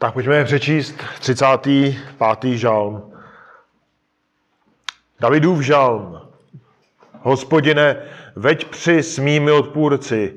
[0.00, 2.44] Tak pojďme přečíst 35.
[2.44, 3.12] žalm.
[5.20, 6.20] Davidův žalm.
[7.20, 7.96] Hospodine,
[8.36, 10.34] veď při s mými odpůrci.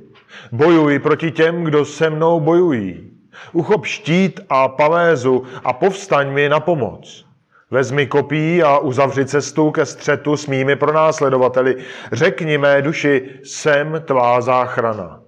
[0.52, 3.12] Bojuj proti těm, kdo se mnou bojují.
[3.52, 7.26] Uchop štít a pavézu a povstaň mi na pomoc.
[7.72, 11.76] Vezmi kopí a uzavři cestu ke střetu s mými pronásledovateli.
[12.12, 15.23] Řekni mé duši, jsem tvá záchrana.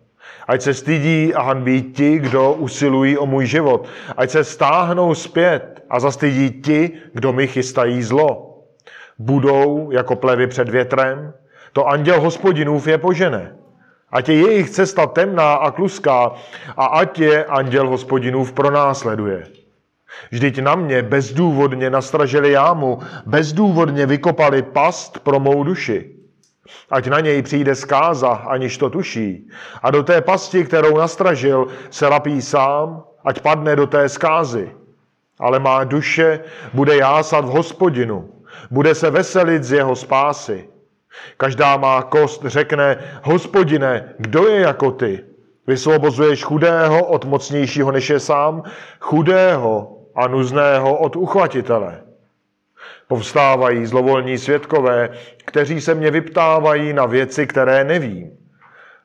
[0.47, 3.87] Ať se stydí a hanbí ti, kdo usilují o můj život.
[4.17, 8.61] Ať se stáhnou zpět a zastydí ti, kdo mi chystají zlo.
[9.19, 11.33] Budou jako plevy před větrem,
[11.73, 13.55] to anděl hospodinův je požene.
[14.09, 16.31] Ať je jejich cesta temná a kluská
[16.77, 19.43] a ať je anděl hospodinův pronásleduje.
[20.31, 26.15] Vždyť na mě bezdůvodně nastražili jámu, bezdůvodně vykopali past pro mou duši.
[26.89, 29.49] Ať na něj přijde zkáza, aniž to tuší.
[29.81, 34.71] A do té pasti, kterou nastražil, se lapí sám, ať padne do té zkázy.
[35.39, 36.39] Ale má duše
[36.73, 38.29] bude jásat v hospodinu,
[38.71, 40.69] bude se veselit z jeho spásy.
[41.37, 45.23] Každá má kost řekne, hospodine, kdo je jako ty?
[45.67, 48.63] Vysvobozuješ chudého od mocnějšího než je sám,
[48.99, 52.04] chudého a nuzného od uchvatitele.
[53.07, 55.09] Povstávají zlovolní svědkové,
[55.45, 58.31] kteří se mě vyptávají na věci, které nevím.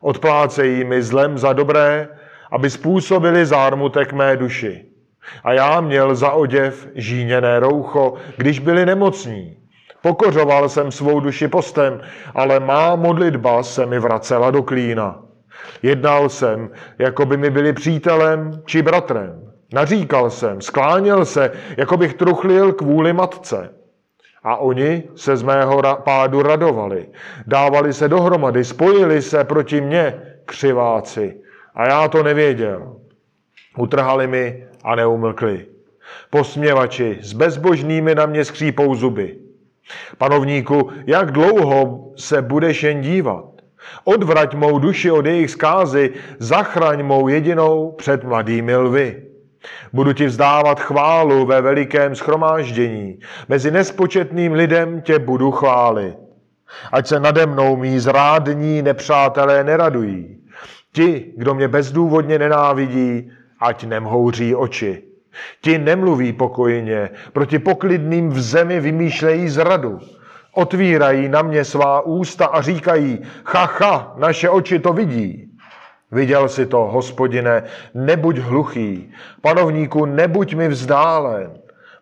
[0.00, 2.08] Odplácejí mi zlem za dobré,
[2.50, 4.84] aby způsobili zármutek mé duši.
[5.44, 9.56] A já měl za oděv žíněné roucho, když byli nemocní.
[10.02, 12.00] Pokořoval jsem svou duši postem,
[12.34, 15.22] ale má modlitba se mi vracela do klína.
[15.82, 19.52] Jednal jsem, jako by mi byli přítelem či bratrem.
[19.72, 23.79] Naříkal jsem, skláněl se, jako bych truchlil kvůli matce.
[24.42, 27.08] A oni se z mého pádu radovali.
[27.46, 31.40] Dávali se dohromady, spojili se proti mně, křiváci.
[31.74, 32.96] A já to nevěděl.
[33.78, 35.66] Utrhali mi a neumlkli.
[36.30, 39.38] Posměvači s bezbožnými na mě skřípou zuby.
[40.18, 43.44] Panovníku, jak dlouho se budeš jen dívat?
[44.04, 49.29] Odvrať mou duši od jejich zkázy, zachraň mou jedinou před mladými lvy.
[49.92, 53.18] Budu ti vzdávat chválu ve velikém schromáždění.
[53.48, 56.16] Mezi nespočetným lidem tě budu chválit.
[56.92, 60.36] Ať se nade mnou mý zrádní nepřátelé neradují.
[60.92, 65.02] Ti, kdo mě bezdůvodně nenávidí, ať nemhouří oči.
[65.60, 69.98] Ti nemluví pokojně, proti poklidným v zemi vymýšlejí zradu.
[70.54, 75.49] Otvírají na mě svá ústa a říkají, chacha, naše oči to vidí.
[76.12, 77.62] Viděl si to, hospodine,
[77.94, 81.50] nebuď hluchý, panovníku, nebuď mi vzdálen.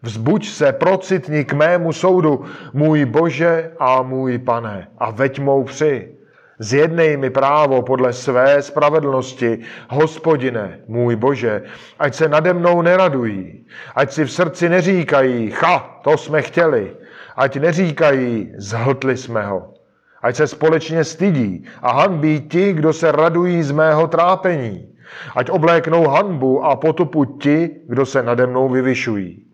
[0.02, 6.14] Vzbuď se, procitni k mému soudu, můj Bože a můj pane, a veď mou při.
[6.58, 9.58] Zjednej mi právo podle své spravedlnosti,
[9.88, 11.62] hospodine, můj Bože,
[11.98, 16.96] ať se nade mnou neradují, ať si v srdci neříkají, cha, to jsme chtěli,
[17.36, 19.77] ať neříkají, zhltli jsme ho.
[20.22, 24.94] Ať se společně stydí a hanbí ti, kdo se radují z mého trápení.
[25.34, 29.44] Ať obléknou hanbu a potupu ti, kdo se nade mnou vyvyšují.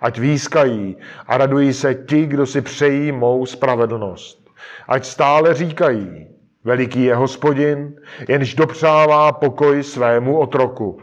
[0.00, 4.50] Ať výskají a radují se ti, kdo si přejí mou spravedlnost.
[4.88, 6.26] Ať stále říkají,
[6.64, 7.94] veliký je hospodin,
[8.28, 11.00] jenž dopřává pokoj svému otroku.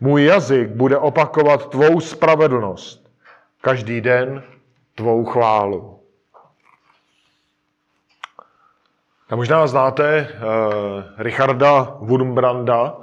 [0.00, 3.10] Můj jazyk bude opakovat tvou spravedlnost.
[3.60, 4.42] Každý den
[4.94, 6.03] tvou chválu.
[9.30, 12.94] A možná znáte uh, Richarda Wurmbranda.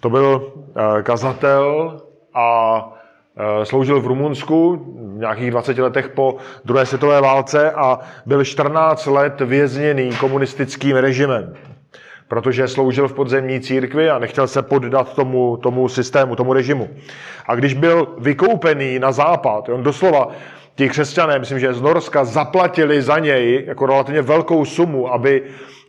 [0.00, 1.96] To byl uh, kazatel
[2.34, 8.44] a uh, sloužil v Rumunsku v nějakých 20 letech po druhé světové válce a byl
[8.44, 11.54] 14 let vězněný komunistickým režimem
[12.28, 16.88] protože sloužil v podzemní církvi a nechtěl se poddat tomu, tomu systému, tomu režimu.
[17.46, 20.28] A když byl vykoupený na západ, on doslova
[20.74, 25.42] ti křesťané, myslím, že z Norska, zaplatili za něj jako relativně velkou sumu, aby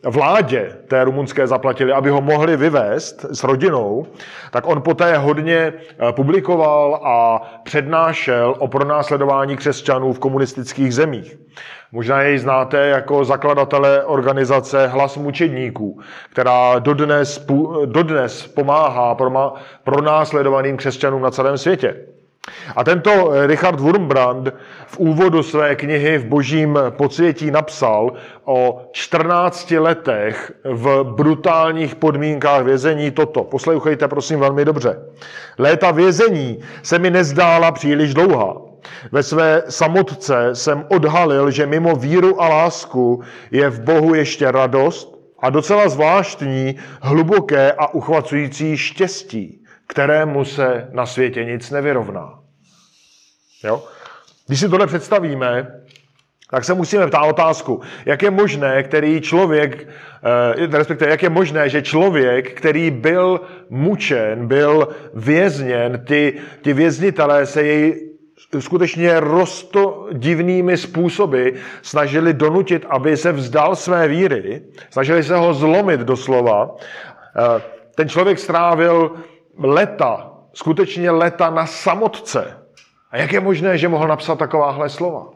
[0.04, 4.06] vládě té rumunské zaplatili, aby ho mohli vyvést s rodinou,
[4.50, 11.38] tak on poté hodně eh, publikoval a přednášel o pronásledování křesťanů v komunistických zemích.
[11.92, 16.00] Možná jej znáte jako zakladatele organizace Hlas mučedníků,
[16.30, 17.46] která dodnes,
[17.84, 19.16] dodnes pomáhá
[19.84, 21.96] pronásledovaným křesťanům na celém světě.
[22.76, 24.48] A tento eh, Richard Wurmbrand
[24.86, 28.12] v úvodu své knihy v božím podsvětí napsal
[28.44, 33.44] o 14 letech v brutálních podmínkách vězení toto.
[33.44, 34.98] Poslouchejte prosím velmi dobře.
[35.58, 38.56] Léta vězení se mi nezdála příliš dlouhá.
[39.12, 45.18] Ve své samotce jsem odhalil, že mimo víru a lásku je v Bohu ještě radost
[45.38, 52.38] a docela zvláštní, hluboké a uchvacující štěstí kterému se na světě nic nevyrovná.
[53.64, 53.84] Jo?
[54.46, 55.80] Když si tohle představíme,
[56.50, 59.88] tak se musíme ptát otázku, jak je možné, který člověk,
[60.58, 63.40] eh, respektive jak je možné, že člověk, který byl
[63.70, 68.10] mučen, byl vězněn, ty, ty věznitelé se jej
[68.58, 71.48] skutečně rosto divnými způsoby
[71.82, 76.76] snažili donutit, aby se vzdal své víry, snažili se ho zlomit doslova.
[76.76, 77.62] Eh,
[77.94, 79.10] ten člověk strávil
[79.58, 82.62] leta, skutečně leta na samotce.
[83.10, 85.26] A jak je možné, že mohl napsat takováhle slova?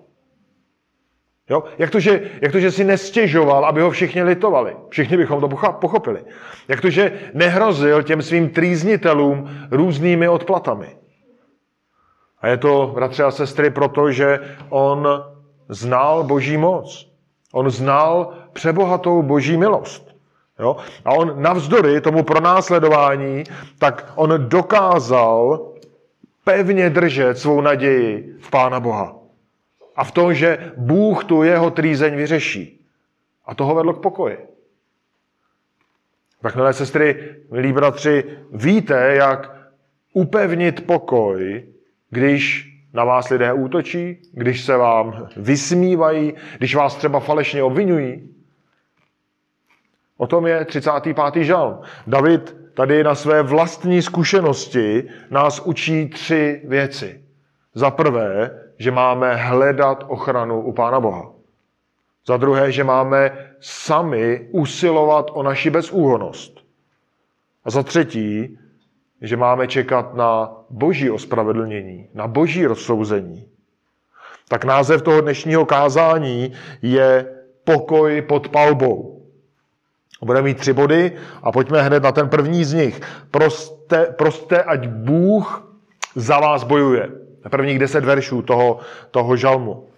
[1.50, 1.64] Jo?
[1.78, 4.76] Jak, to, že, jak to, že si nestěžoval, aby ho všichni litovali?
[4.88, 6.24] Všichni bychom to pochopili.
[6.68, 10.96] Jak to, že nehrozil těm svým trýznitelům různými odplatami?
[12.40, 15.08] A je to, bratři a sestry, protože on
[15.68, 17.10] znal boží moc.
[17.52, 20.09] On znal přebohatou boží milost.
[20.60, 20.76] Jo?
[21.04, 23.44] A on navzdory tomu pronásledování,
[23.78, 25.66] tak on dokázal
[26.44, 29.16] pevně držet svou naději v Pána Boha.
[29.96, 32.86] A v tom, že Bůh tu jeho trýzeň vyřeší.
[33.46, 34.38] A toho vedlo k pokoji.
[36.42, 39.56] Tak, milé sestry, milí bratři, víte, jak
[40.12, 41.64] upevnit pokoj
[42.10, 48.28] když na vás lidé útočí, když se vám vysmívají, když vás třeba falešně obvinují.
[50.20, 51.44] O tom je 35.
[51.44, 51.78] žalm.
[52.06, 57.24] David tady na své vlastní zkušenosti nás učí tři věci.
[57.74, 61.32] Za prvé, že máme hledat ochranu u Pána Boha.
[62.26, 66.60] Za druhé, že máme sami usilovat o naši bezúhonost.
[67.64, 68.58] A za třetí,
[69.20, 73.48] že máme čekat na boží ospravedlnění, na boží rozsouzení.
[74.48, 76.52] Tak název toho dnešního kázání
[76.82, 77.26] je
[77.64, 79.19] pokoj pod palbou.
[80.24, 81.12] Budeme mít tři body
[81.42, 83.00] a pojďme hned na ten první z nich.
[83.30, 85.72] Proste, proste ať Bůh
[86.14, 87.08] za vás bojuje.
[87.50, 88.78] Prvních deset veršů toho,
[89.10, 89.90] toho žalmu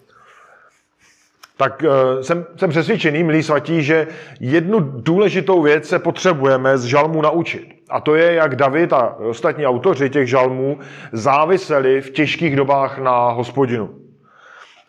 [1.62, 4.06] tak uh, jsem, jsem přesvědčený, milí svatí, že
[4.40, 7.68] jednu důležitou věc se potřebujeme z žalmu naučit.
[7.88, 10.78] A to je, jak David a ostatní autoři těch žalmů
[11.12, 13.90] záviseli v těžkých dobách na hospodinu.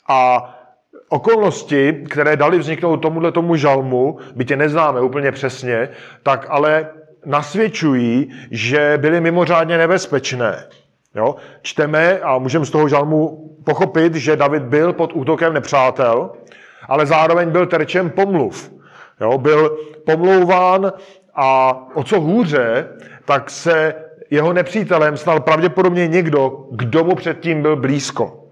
[0.07, 0.49] A
[1.13, 5.89] okolnosti, které dali vzniknout tomuhle tomu žalmu, bytě neznáme úplně přesně,
[6.23, 6.87] tak ale
[7.25, 10.65] nasvědčují, že byly mimořádně nebezpečné.
[11.15, 11.35] Jo?
[11.61, 16.31] Čteme a můžeme z toho žalmu pochopit, že David byl pod útokem nepřátel,
[16.87, 18.71] ale zároveň byl terčem pomluv.
[19.21, 19.37] Jo?
[19.37, 20.93] Byl pomlouván
[21.35, 22.87] a o co hůře,
[23.25, 23.95] tak se
[24.29, 28.42] jeho nepřítelem stal pravděpodobně někdo, kdo mu předtím byl blízko.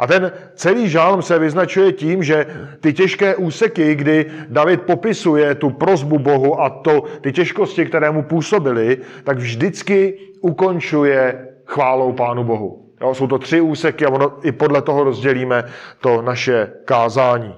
[0.00, 2.46] A ten celý žálm se vyznačuje tím, že
[2.80, 8.22] ty těžké úseky, kdy David popisuje tu prozbu Bohu a to, ty těžkosti, které mu
[8.22, 12.86] působily, tak vždycky ukončuje chválou Pánu Bohu.
[13.00, 15.64] Jo, jsou to tři úseky a ono, i podle toho rozdělíme
[16.00, 17.54] to naše kázání.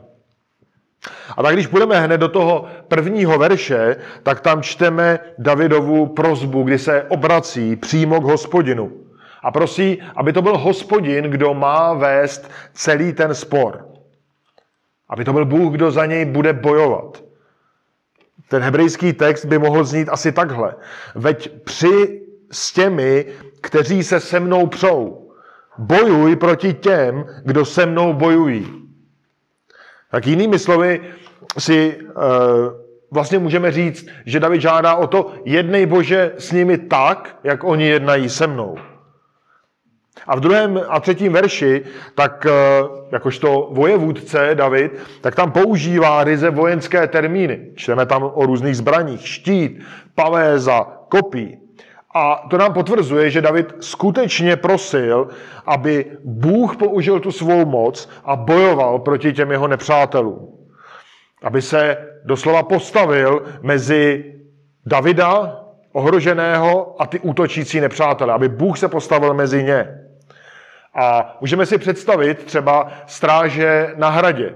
[1.36, 6.78] A tak když půjdeme hned do toho prvního verše, tak tam čteme Davidovu prozbu, kdy
[6.78, 8.92] se obrací přímo k hospodinu.
[9.42, 13.88] A prosí, aby to byl hospodin, kdo má vést celý ten spor.
[15.08, 17.22] Aby to byl Bůh, kdo za něj bude bojovat.
[18.48, 20.74] Ten hebrejský text by mohl znít asi takhle.
[21.14, 22.22] Veď při
[22.52, 23.26] s těmi,
[23.60, 25.30] kteří se se mnou přou.
[25.78, 28.82] Bojuj proti těm, kdo se mnou bojují.
[30.10, 31.00] Tak jinými slovy
[31.58, 32.12] si e,
[33.10, 37.86] vlastně můžeme říct, že David žádá o to, jednej Bože s nimi tak, jak oni
[37.86, 38.76] jednají se mnou.
[40.26, 41.82] A v druhém a třetím verši,
[42.14, 42.50] tak e,
[43.12, 47.60] jakožto vojevůdce David, tak tam používá ryze vojenské termíny.
[47.74, 51.58] Čteme tam o různých zbraních, štít, pavéza, kopí.
[52.14, 55.28] A to nám potvrzuje, že David skutečně prosil,
[55.66, 60.48] aby Bůh použil tu svou moc a bojoval proti těm jeho nepřátelům.
[61.42, 64.24] Aby se doslova postavil mezi
[64.86, 65.58] Davida,
[65.92, 68.32] ohroženého, a ty útočící nepřátele.
[68.32, 70.01] Aby Bůh se postavil mezi ně.
[70.94, 74.54] A můžeme si představit třeba stráže na hradě.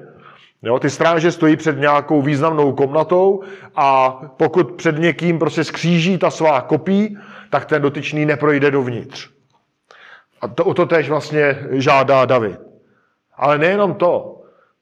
[0.63, 3.43] Jo, ty stráže stojí před nějakou významnou komnatou
[3.77, 7.19] a pokud před někým prostě skříží ta svá kopí,
[7.51, 9.31] tak ten dotyčný neprojde dovnitř.
[10.41, 12.61] A to, o to tež vlastně žádá David.
[13.37, 14.33] Ale nejenom to.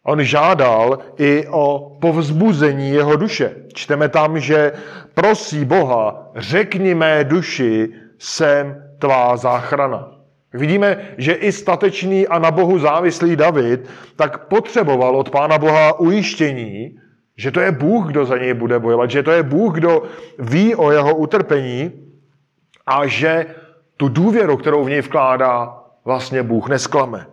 [0.03, 3.57] On žádal i o povzbuzení jeho duše.
[3.75, 4.73] Čteme tam, že
[5.15, 10.14] prosí Boha, řekni mé duši, jsem tvá záchrana.
[10.55, 16.99] Vidíme, že i statečný a na Bohu závislý David tak potřeboval od Pána Boha ujištění,
[17.37, 20.03] že to je Bůh, kdo za něj bude bojovat, že to je Bůh, kdo
[20.39, 21.93] ví o jeho utrpení
[22.87, 23.47] a že
[23.97, 27.27] tu důvěru, kterou v něj vkládá, vlastně Bůh nesklame.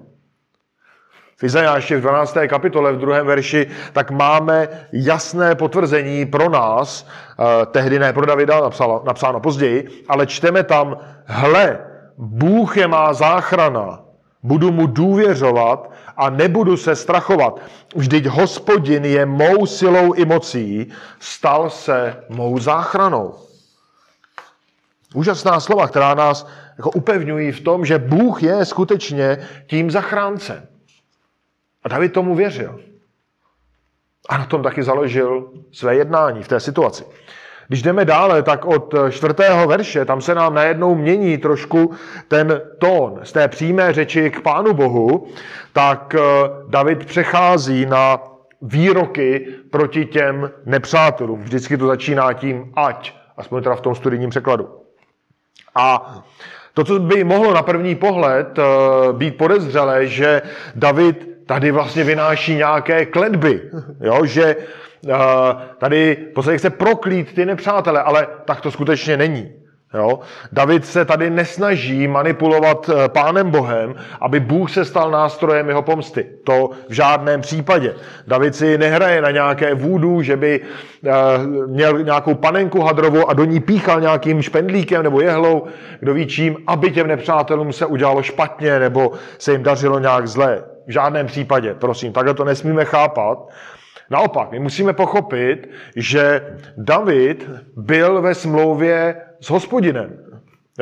[1.38, 2.38] V Izajáši v 12.
[2.48, 7.08] kapitole v druhém verši, tak máme jasné potvrzení pro nás,
[7.40, 8.70] eh, tehdy ne pro Davida,
[9.04, 14.00] napsáno později, ale čteme tam, hle, Bůh je má záchrana,
[14.44, 17.60] budu mu důvěřovat a nebudu se strachovat.
[17.96, 23.36] Vždyť hospodin je mou silou i mocí, stal se mou záchranou.
[25.14, 30.68] Úžasná slova, která nás jako upevňují v tom, že Bůh je skutečně tím zachráncem.
[31.84, 32.80] A David tomu věřil.
[34.30, 37.06] A na tom taky založil své jednání v té situaci.
[37.72, 41.92] Když jdeme dále, tak od čtvrtého verše, tam se nám najednou mění trošku
[42.28, 45.28] ten tón z té přímé řeči k Pánu Bohu,
[45.74, 46.22] tak eh,
[46.68, 48.20] David přechází na
[48.62, 51.44] výroky proti těm nepřátelům.
[51.44, 54.68] Vždycky to začíná tím ať, aspoň teda v tom studijním překladu.
[55.76, 56.16] A
[56.74, 58.64] to, co by mohlo na první pohled eh,
[59.14, 60.42] být podezřelé, že
[60.76, 63.62] David tady vlastně vynáší nějaké kledby,
[64.00, 64.26] jo?
[64.26, 65.14] že uh,
[65.78, 69.52] tady podstatě chce proklít ty nepřátele, ale tak to skutečně není.
[69.94, 70.20] Jo?
[70.52, 76.26] David se tady nesnaží manipulovat eh, pánem Bohem, aby Bůh se stal nástrojem jeho pomsty.
[76.44, 77.96] To v žádném případě.
[78.28, 81.12] David si nehraje na nějaké vůdu, že by uh,
[81.68, 85.68] měl nějakou panenku hadrovou a do ní píchal nějakým špendlíkem nebo jehlou,
[86.00, 90.71] kdo ví čím, aby těm nepřátelům se udělalo špatně nebo se jim dařilo nějak zlé.
[90.88, 93.50] V žádném případě, prosím, takhle to nesmíme chápat.
[94.10, 100.18] Naopak, my musíme pochopit, že David byl ve smlouvě s hospodinem.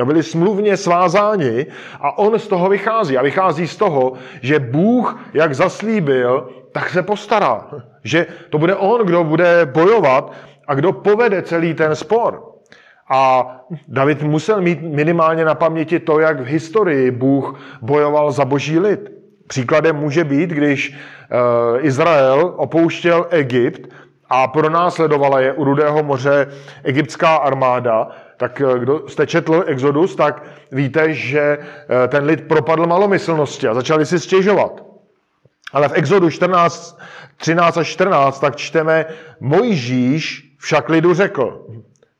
[0.04, 1.66] Byli smluvně svázáni
[2.00, 3.18] a on z toho vychází.
[3.18, 7.66] A vychází z toho, že Bůh, jak zaslíbil, tak se postará.
[8.04, 10.32] Že to bude on, kdo bude bojovat
[10.68, 12.44] a kdo povede celý ten spor.
[13.10, 13.46] A
[13.88, 19.19] David musel mít minimálně na paměti to, jak v historii Bůh bojoval za boží lid.
[19.50, 23.88] Příkladem může být, když eh, Izrael opouštěl Egypt
[24.28, 26.46] a pronásledovala je u Rudého moře
[26.84, 30.42] egyptská armáda, tak eh, kdo jste četl Exodus, tak
[30.72, 34.84] víte, že eh, ten lid propadl malomyslnosti a začali si stěžovat.
[35.72, 36.98] Ale v Exodu 14,
[37.36, 39.04] 13 a 14 tak čteme,
[39.40, 41.66] Mojžíš však lidu řekl,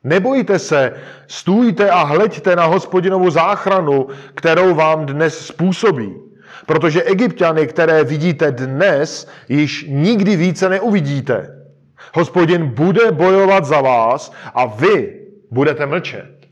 [0.03, 0.93] nebojte se,
[1.27, 6.30] stůjte a hleďte na hospodinovu záchranu, kterou vám dnes způsobí.
[6.71, 11.65] Protože egyptiany, které vidíte dnes, již nikdy více neuvidíte.
[12.13, 15.19] Hospodin bude bojovat za vás a vy
[15.51, 16.47] budete mlčet.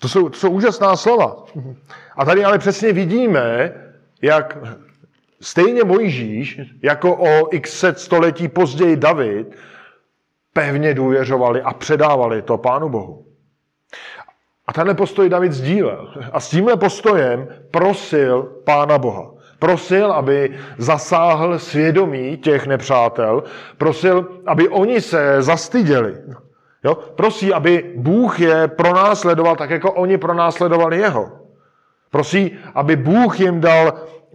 [0.00, 1.44] To jsou, to jsou úžasná slova.
[2.16, 3.74] A tady ale přesně vidíme,
[4.22, 4.58] jak
[5.40, 9.56] stejně Mojžíš, jako o x set století později David,
[10.52, 13.27] pevně důvěřovali a předávali to Pánu Bohu.
[14.68, 16.08] A tenhle postoj David sdílel.
[16.32, 19.30] A s tímhle postojem prosil Pána Boha.
[19.58, 23.42] Prosil, aby zasáhl svědomí těch nepřátel.
[23.78, 26.14] Prosil, aby oni se zastyděli.
[26.84, 26.94] Jo?
[26.94, 31.30] Prosí, aby Bůh je pronásledoval tak, jako oni pronásledovali jeho.
[32.10, 33.92] Prosí, aby Bůh jim dal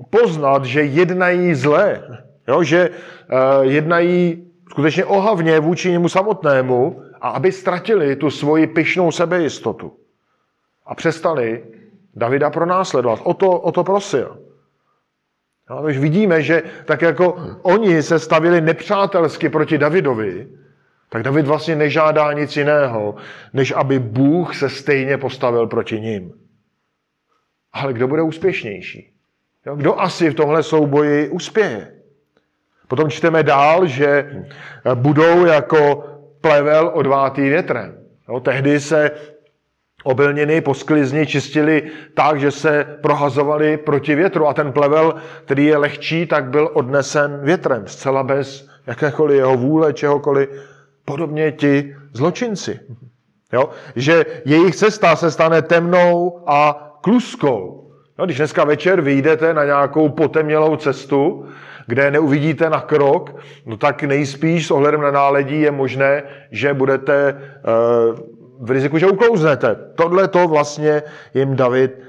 [0.09, 2.03] poznat, že jednají zlé.
[2.47, 2.63] Jo?
[2.63, 9.91] Že uh, jednají skutečně ohavně vůči němu samotnému a aby ztratili tu svoji pyšnou sebejistotu
[10.85, 11.63] a přestali
[12.15, 13.19] Davida pronásledovat.
[13.23, 14.39] O to, o to prosil.
[15.69, 20.47] No, takže vidíme, že tak jako oni se stavili nepřátelsky proti Davidovi,
[21.09, 23.15] tak David vlastně nežádá nic jiného,
[23.53, 26.33] než aby Bůh se stejně postavil proti ním.
[27.73, 29.13] Ale kdo bude úspěšnější?
[29.75, 31.91] Kdo asi v tomhle souboji uspěje?
[32.87, 34.43] Potom čteme dál, že
[34.95, 36.09] budou jako
[36.41, 37.97] plevel odvátý větrem.
[38.29, 39.11] Jo, tehdy se
[40.03, 41.83] Obilniny po sklizni čistili
[42.13, 47.39] tak, že se prohazovali proti větru a ten plevel, který je lehčí, tak byl odnesen
[47.43, 50.49] větrem, zcela bez jakékoliv jeho vůle, čehokoliv.
[51.05, 52.79] Podobně ti zločinci.
[53.53, 53.69] Jo?
[53.95, 57.91] Že jejich cesta se stane temnou a kluskou.
[58.19, 61.45] No, když dneska večer vyjdete na nějakou potemnělou cestu,
[61.87, 67.33] kde neuvidíte na krok, no tak nejspíš s ohledem na náledí je možné, že budete
[67.33, 68.19] uh,
[68.63, 69.75] v riziku, že uklouznete.
[69.95, 71.03] Tohle to vlastně
[71.33, 71.99] jim David e,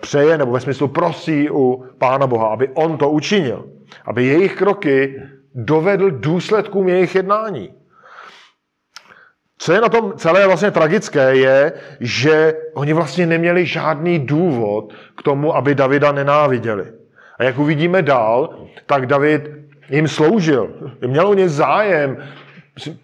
[0.00, 3.64] přeje, nebo ve smyslu prosí u Pána Boha, aby on to učinil.
[4.04, 5.22] Aby jejich kroky
[5.54, 7.70] dovedl důsledkům jejich jednání.
[9.58, 15.22] Co je na tom celé vlastně tragické, je, že oni vlastně neměli žádný důvod k
[15.22, 16.84] tomu, aby Davida nenáviděli.
[17.38, 18.54] A jak uvidíme dál,
[18.86, 19.50] tak David
[19.90, 20.70] jim sloužil.
[21.06, 22.16] Měl o ně zájem,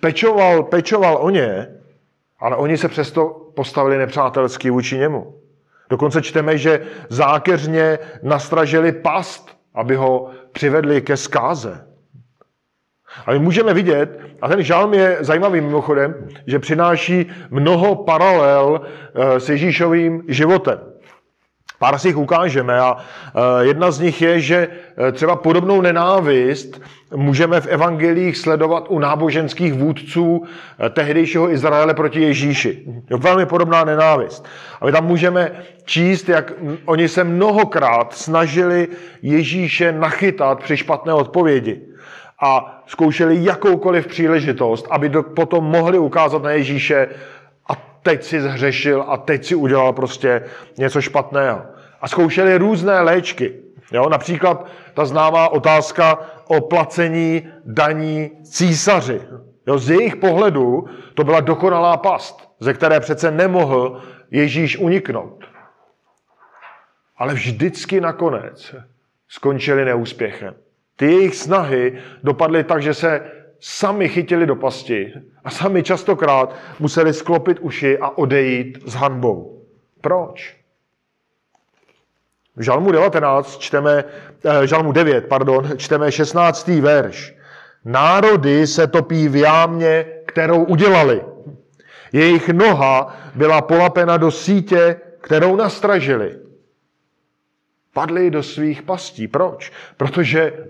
[0.00, 1.66] pečoval, pečoval o ně,
[2.40, 5.34] Ale oni se přesto postavili nepřátelsky vůči němu.
[5.90, 11.86] Dokonce čteme, že zákeřně nastražili past, aby ho přivedli ke zkáze.
[13.26, 18.80] A my můžeme vidět, a ten žalm je zajímavý mimochodem, že přináší mnoho paralel
[19.14, 20.89] eh, s Ježíšovým životem.
[21.80, 24.68] Pár si jich ukážeme a e, jedna z nich je, že
[25.08, 26.80] e, třeba podobnou nenávist
[27.14, 32.84] můžeme v evangelích sledovat u náboženských vůdců e, tehdejšího Izraele proti Ježíši.
[33.10, 34.48] Je velmi podobná nenávist.
[34.80, 35.52] A my tam můžeme
[35.84, 36.52] číst, jak
[36.84, 38.88] oni se mnohokrát snažili
[39.22, 41.80] Ježíše nachytat při špatné odpovědi
[42.42, 47.08] a zkoušeli jakoukoliv příležitost, aby potom mohli ukázat na Ježíše,
[48.02, 50.44] teď si zhřešil a teď si udělal prostě
[50.78, 51.62] něco špatného.
[52.00, 53.54] A zkoušeli různé léčky.
[53.92, 54.08] Jo?
[54.08, 59.20] Například ta známá otázka o placení daní císaři.
[59.66, 59.78] Jo?
[59.78, 65.44] Z jejich pohledu to byla dokonalá past, ze které přece nemohl Ježíš uniknout.
[67.16, 68.74] Ale vždycky nakonec
[69.28, 70.54] skončili neúspěchem.
[70.96, 75.12] Ty jejich snahy dopadly tak, že se sami chytili do pasti
[75.44, 79.64] a sami častokrát museli sklopit uši a odejít s hanbou.
[80.00, 80.56] Proč?
[82.56, 84.04] V Žalmu 19 čteme,
[84.44, 86.80] eh, Žalmu 9, pardon, čteme 16.
[86.80, 87.36] verš.
[87.84, 91.24] Národy se topí v jámě, kterou udělali.
[92.12, 96.38] Jejich noha byla polapena do sítě, kterou nastražili.
[97.92, 99.28] Padli do svých pastí.
[99.28, 99.72] Proč?
[99.96, 100.66] Protože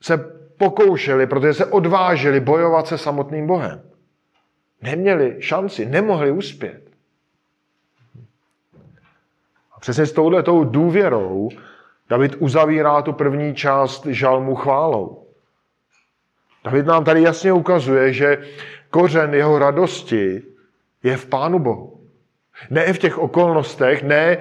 [0.00, 3.82] se pokoušeli, protože se odvážili bojovat se samotným Bohem.
[4.82, 6.90] Neměli šanci, nemohli uspět.
[9.72, 11.48] A přesně s touhletou důvěrou
[12.08, 15.26] David uzavírá tu první část žalmu chválou.
[16.64, 18.38] David nám tady jasně ukazuje, že
[18.90, 20.42] kořen jeho radosti
[21.02, 22.00] je v Pánu Bohu.
[22.70, 24.38] Ne v těch okolnostech, ne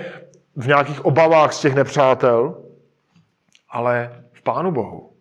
[0.56, 2.64] v nějakých obavách z těch nepřátel,
[3.70, 5.17] ale v Pánu Bohu.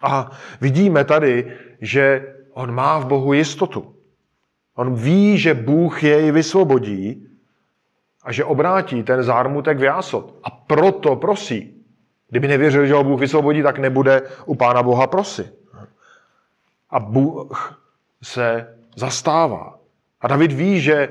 [0.00, 3.94] A vidíme tady, že on má v Bohu jistotu.
[4.74, 7.26] On ví, že Bůh jej vysvobodí
[8.22, 10.34] a že obrátí ten zármutek v jásot.
[10.42, 11.74] A proto prosí.
[12.28, 15.54] Kdyby nevěřil, že ho Bůh vysvobodí, tak nebude u Pána Boha prosit.
[16.90, 17.80] A Bůh
[18.22, 19.78] se zastává.
[20.20, 21.08] A David ví, že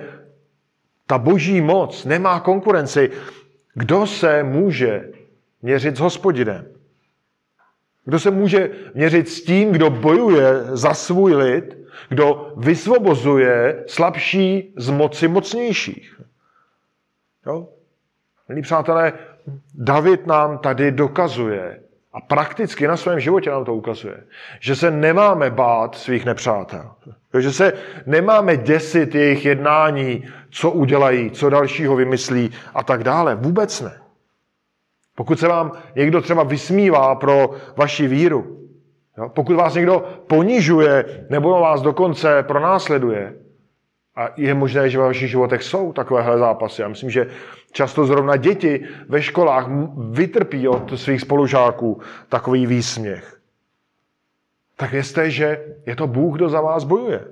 [1.05, 3.11] ta boží moc nemá konkurenci.
[3.73, 5.09] Kdo se může
[5.61, 6.78] měřit s hospodinem?
[8.09, 11.77] Kdo se může měřit s tím, kdo bojuje za svůj lid,
[12.09, 16.21] kdo vysvobozuje slabší z moci mocnějších.
[17.45, 17.67] Jo?
[18.47, 19.13] Milí přátelé,
[19.75, 21.79] David nám tady dokazuje,
[22.13, 24.23] a prakticky na svém životě nám to ukazuje,
[24.59, 26.91] že se nemáme bát svých nepřátel.
[27.39, 27.73] Že se
[28.05, 33.35] nemáme děsit jejich jednání, co udělají, co dalšího vymyslí a tak dále.
[33.35, 34.08] Vůbec ne.
[35.19, 38.67] Pokud se vám někdo třeba vysmívá pro vaši víru,
[39.17, 39.29] jo?
[39.29, 43.35] pokud vás někdo ponižuje nebo vás dokonce pronásleduje,
[44.15, 46.81] a je možné, že ve vašich životech jsou takovéhle zápasy.
[46.81, 47.27] Já myslím, že
[47.71, 49.67] často zrovna děti ve školách
[50.09, 53.39] vytrpí od svých spolužáků takový výsměch.
[54.75, 57.27] Tak vězte, že je to Bůh, kdo za vás bojuje.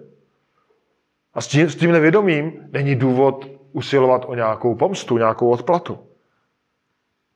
[1.33, 6.06] A s tím, s tím nevědomím není důvod usilovat o nějakou pomstu, nějakou odplatu.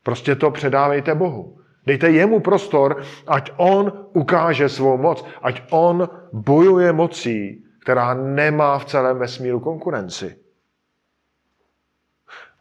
[0.03, 1.57] Prostě to předávejte Bohu.
[1.85, 8.85] Dejte jemu prostor, ať on ukáže svou moc, ať on bojuje mocí, která nemá v
[8.85, 10.37] celém vesmíru konkurenci.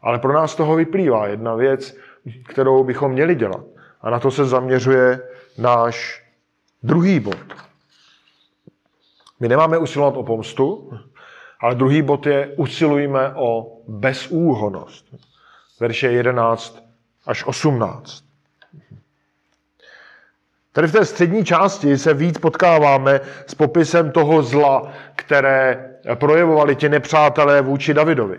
[0.01, 1.97] Ale pro nás toho vyplývá jedna věc,
[2.49, 3.65] kterou bychom měli dělat.
[4.01, 5.21] A na to se zaměřuje
[5.57, 6.25] náš
[6.83, 7.37] druhý bod.
[9.39, 10.91] My nemáme usilovat o pomstu,
[11.61, 15.05] ale druhý bod je usilujme o bezúhonost.
[15.79, 16.90] Verše 11
[17.25, 18.23] až 18.
[20.73, 26.89] Tady v té střední části se víc potkáváme s popisem toho zla, které projevovali ti
[26.89, 28.37] nepřátelé vůči Davidovi.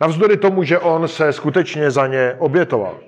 [0.00, 2.98] Navzdory tomu, že on se skutečně za ně obětoval.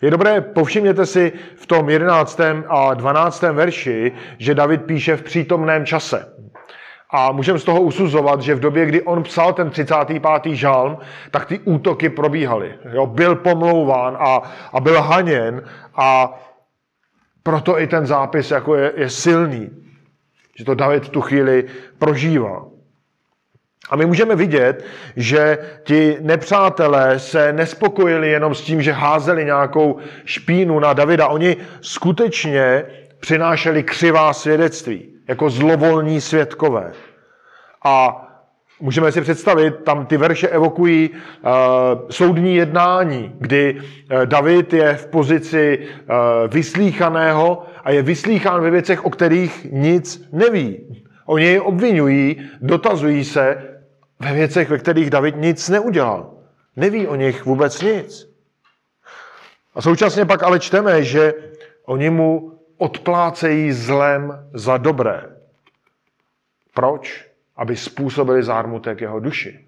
[0.00, 2.40] Je dobré, povšimněte si v tom 11.
[2.68, 3.42] a 12.
[3.42, 6.32] verši, že David píše v přítomném čase.
[7.10, 10.54] A můžeme z toho usuzovat, že v době, kdy on psal ten 35.
[10.54, 10.98] žalm,
[11.30, 12.74] tak ty útoky probíhaly.
[12.92, 14.42] Jo, byl pomlouván a,
[14.72, 15.62] a byl haněn
[15.94, 16.38] a
[17.42, 19.70] proto i ten zápis jako je, je silný,
[20.58, 21.64] že to David tu chvíli
[21.98, 22.64] prožívá.
[23.90, 24.84] A my můžeme vidět,
[25.16, 31.26] že ti nepřátelé se nespokojili jenom s tím, že házeli nějakou špínu na Davida.
[31.28, 32.84] Oni skutečně
[33.20, 36.92] přinášeli křivá svědectví, jako zlovolní svědkové.
[37.84, 38.22] A
[38.80, 41.50] Můžeme si představit, tam ty verše evokují uh,
[42.10, 46.14] soudní jednání, kdy uh, David je v pozici uh,
[46.48, 51.02] vyslíchaného a je vyslíchán ve věcech, o kterých nic neví.
[51.26, 53.58] Oni jej obvinují, dotazují se
[54.20, 56.30] ve věcech, ve kterých David nic neudělal.
[56.76, 58.28] Neví o nich vůbec nic.
[59.74, 61.34] A současně pak ale čteme, že
[61.84, 65.22] oni mu odplácejí zlem za dobré.
[66.74, 67.26] Proč?
[67.56, 69.66] Aby způsobili zármutek jeho duši.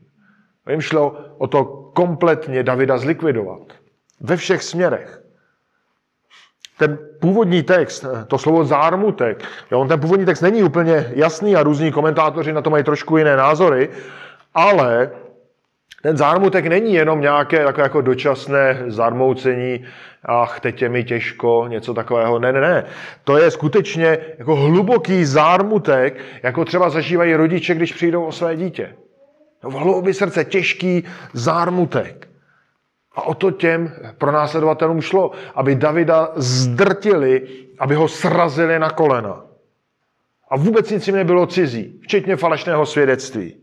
[0.67, 3.61] A jim šlo o to kompletně Davida zlikvidovat.
[4.21, 5.23] Ve všech směrech.
[6.79, 11.93] Ten původní text, to slovo zármutek, jo, ten původní text není úplně jasný a různí
[11.93, 13.89] komentátoři na to mají trošku jiné názory,
[14.55, 15.11] ale
[16.03, 19.85] ten zármutek není jenom nějaké takové jako dočasné zarmoucení,
[20.25, 22.39] ach, teď je mi těžko, něco takového.
[22.39, 22.85] Ne, ne, ne.
[23.25, 28.97] To je skutečně jako hluboký zármutek, jako třeba zažívají rodiče, když přijdou o své dítě.
[29.63, 32.29] V hloubi srdce těžký zármutek.
[33.15, 39.45] A o to těm pronásledovatelům šlo, aby Davida zdrtili, aby ho srazili na kolena.
[40.51, 43.57] A vůbec nic jim nebylo cizí, včetně falešného svědectví.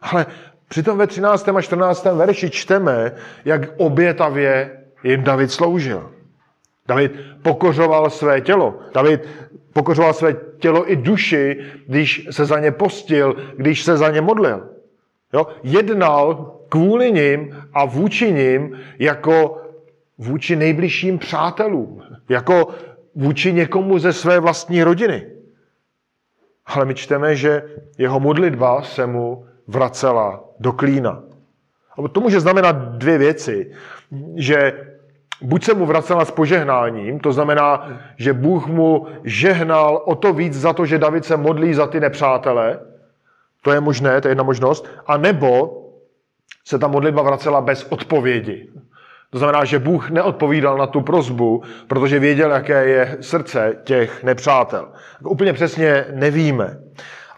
[0.00, 0.26] Ale
[0.72, 1.48] přitom ve 13.
[1.48, 2.04] a 14.
[2.04, 3.12] verši čteme,
[3.44, 4.70] jak obětavě
[5.04, 6.10] jim David sloužil.
[6.88, 8.80] David pokořoval své tělo.
[8.94, 9.28] David
[9.72, 14.68] pokořoval své tělo i duši, když se za ně postil, když se za ně modlil.
[15.32, 15.46] Jo?
[15.62, 19.62] Jednal kvůli ním a vůči ním jako
[20.18, 22.68] vůči nejbližším přátelům, jako
[23.14, 25.26] vůči někomu ze své vlastní rodiny.
[26.66, 27.62] Ale my čteme, že
[27.98, 31.22] jeho modlitba se mu vracela do klína.
[31.98, 33.72] A to může znamenat dvě věci.
[34.36, 34.72] Že
[35.42, 40.54] buď se mu vracela s požehnáním, to znamená, že Bůh mu žehnal o to víc
[40.54, 42.80] za to, že David se modlí za ty nepřátele,
[43.62, 45.78] to je možné, to je jedna možnost, a nebo
[46.64, 48.70] se ta modlitba vracela bez odpovědi.
[49.30, 54.88] To znamená, že Bůh neodpovídal na tu prozbu, protože věděl, jaké je srdce těch nepřátel.
[55.24, 56.78] Úplně přesně nevíme.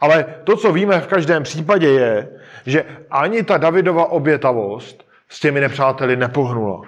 [0.01, 2.29] Ale to, co víme v každém případě, je,
[2.67, 6.83] že ani ta Davidova obětavost s těmi nepřáteli nepohnula.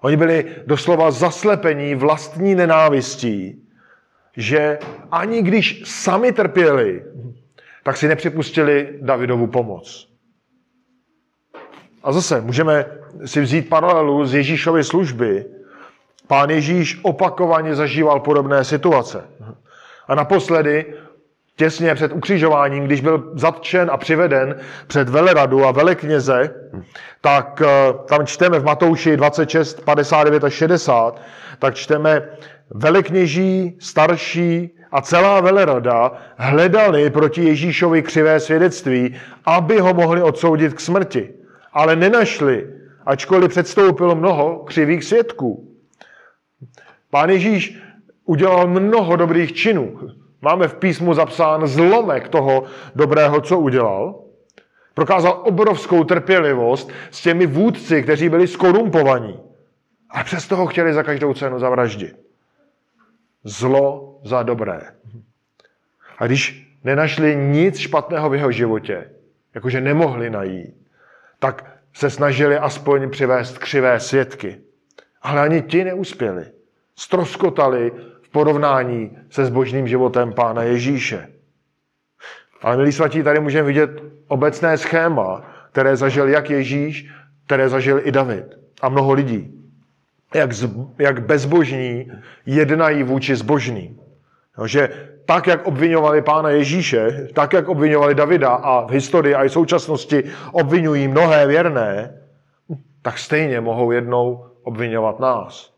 [0.00, 3.62] Oni byli doslova zaslepení vlastní nenávistí,
[4.36, 4.78] že
[5.10, 7.04] ani když sami trpěli,
[7.82, 10.08] tak si nepřipustili Davidovu pomoc.
[12.02, 12.86] A zase můžeme
[13.24, 15.44] si vzít paralelu z Ježíšovy služby.
[16.26, 19.24] Pán Ježíš opakovaně zažíval podobné situace.
[20.08, 20.94] A naposledy
[21.56, 26.54] těsně před ukřižováním, když byl zatčen a přiveden před veleradu a velekněze,
[27.20, 31.20] tak eh, tam čteme v Matouši 26, 59 a 60,
[31.58, 32.28] tak čteme
[32.70, 40.80] velekněží, starší a celá velerada hledali proti Ježíšovi křivé svědectví, aby ho mohli odsoudit k
[40.80, 41.34] smrti.
[41.72, 42.70] Ale nenašli,
[43.06, 45.76] ačkoliv předstoupilo mnoho křivých svědků.
[47.10, 47.78] Pán Ježíš
[48.24, 50.00] udělal mnoho dobrých činů.
[50.44, 54.20] Máme v písmu zapsán zlomek toho dobrého, co udělal.
[54.94, 59.40] Prokázal obrovskou trpělivost s těmi vůdci, kteří byli skorumpovaní.
[60.10, 62.16] A přesto ho chtěli za každou cenu zavraždit.
[63.44, 64.80] Zlo za dobré.
[66.18, 69.10] A když nenašli nic špatného v jeho životě,
[69.54, 70.74] jakože nemohli najít,
[71.38, 74.60] tak se snažili aspoň přivést křivé svědky.
[75.22, 76.44] Ale ani ti neuspěli.
[76.96, 77.92] Stroskotali
[78.34, 81.28] porovnání se zbožným životem Pána Ježíše.
[82.62, 83.90] Ale milí svatí, tady můžeme vidět
[84.28, 85.42] obecné schéma,
[85.72, 87.10] které zažil jak Ježíš,
[87.46, 89.54] které zažil i David a mnoho lidí.
[90.34, 90.68] Jak, z,
[90.98, 92.10] jak bezbožní
[92.46, 94.00] jednají vůči zbožným.
[94.58, 94.88] No, že
[95.26, 100.24] tak, jak obvinovali pána Ježíše, tak, jak obvinovali Davida a v historii a i současnosti
[100.52, 102.18] obvinují mnohé věrné,
[103.02, 105.73] tak stejně mohou jednou obvinovat nás.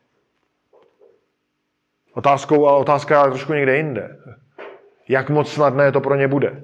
[2.16, 4.16] Otázkou, a otázka je trošku někde jinde.
[5.08, 6.62] Jak moc snadné to pro ně bude?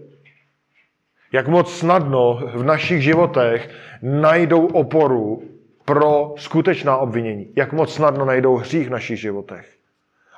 [1.32, 3.70] Jak moc snadno v našich životech
[4.02, 5.42] najdou oporu
[5.84, 7.52] pro skutečná obvinění?
[7.56, 9.76] Jak moc snadno najdou hřích v našich životech?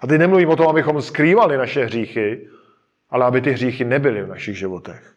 [0.02, 2.48] A teď nemluvím o tom, abychom skrývali naše hříchy,
[3.10, 5.14] ale aby ty hříchy nebyly v našich životech.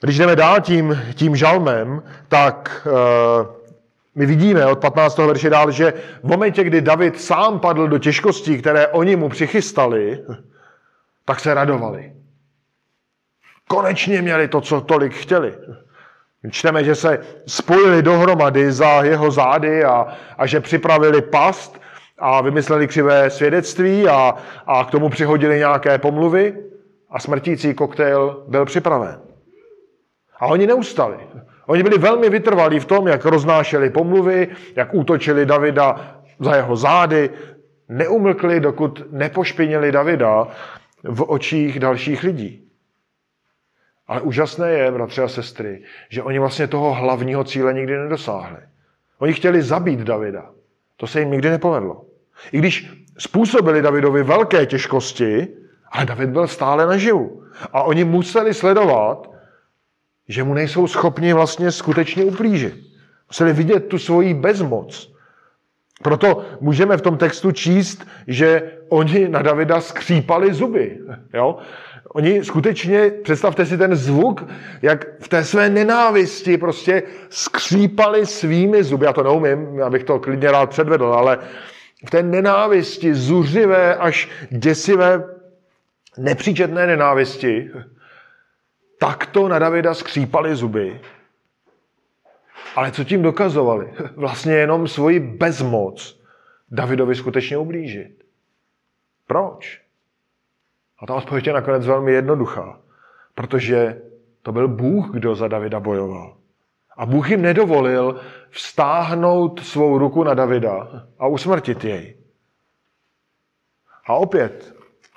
[0.00, 3.59] Když jdeme dál tím, tím žalmem, tak uh,
[4.14, 5.18] my vidíme od 15.
[5.18, 5.92] verše dál, že
[6.22, 10.24] v momentě, kdy David sám padl do těžkostí, které oni mu přichystali,
[11.24, 12.12] tak se radovali.
[13.68, 15.54] Konečně měli to, co tolik chtěli.
[16.50, 20.06] Čteme, že se spojili dohromady za jeho zády a,
[20.38, 21.80] a že připravili past
[22.18, 24.34] a vymysleli křivé svědectví a,
[24.66, 26.64] a k tomu přihodili nějaké pomluvy
[27.10, 29.20] a smrtící koktejl byl připraven.
[30.40, 31.16] A oni neustali.
[31.70, 37.30] Oni byli velmi vytrvalí v tom, jak roznášeli pomluvy, jak útočili Davida za jeho zády.
[37.88, 40.48] Neumlkli, dokud nepošpinili Davida
[41.02, 42.68] v očích dalších lidí.
[44.06, 48.58] Ale úžasné je, bratři a sestry, že oni vlastně toho hlavního cíle nikdy nedosáhli.
[49.18, 50.50] Oni chtěli zabít Davida.
[50.96, 52.04] To se jim nikdy nepovedlo.
[52.52, 55.48] I když způsobili Davidovi velké těžkosti,
[55.92, 57.42] ale David byl stále naživu.
[57.72, 59.29] A oni museli sledovat,
[60.30, 62.74] že mu nejsou schopni vlastně skutečně uplížit.
[63.28, 65.12] Museli vidět tu svoji bezmoc.
[66.02, 70.98] Proto můžeme v tom textu číst, že oni na Davida skřípali zuby.
[71.34, 71.58] Jo?
[72.08, 74.44] Oni skutečně, představte si ten zvuk,
[74.82, 79.06] jak v té své nenávisti prostě skřípali svými zuby.
[79.06, 81.38] Já to neumím, abych to klidně rád předvedl, ale
[82.06, 85.24] v té nenávisti, zuřivé až děsivé,
[86.18, 87.70] nepříčetné nenávisti,
[89.00, 91.00] takto na Davida skřípali zuby.
[92.76, 93.94] Ale co tím dokazovali?
[94.16, 96.20] Vlastně jenom svoji bezmoc
[96.70, 98.24] Davidovi skutečně ublížit.
[99.26, 99.82] Proč?
[100.98, 102.80] A ta odpověď je nakonec velmi jednoduchá.
[103.34, 104.02] Protože
[104.42, 106.36] to byl Bůh, kdo za Davida bojoval.
[106.96, 112.16] A Bůh jim nedovolil vstáhnout svou ruku na Davida a usmrtit jej.
[114.06, 114.74] A opět,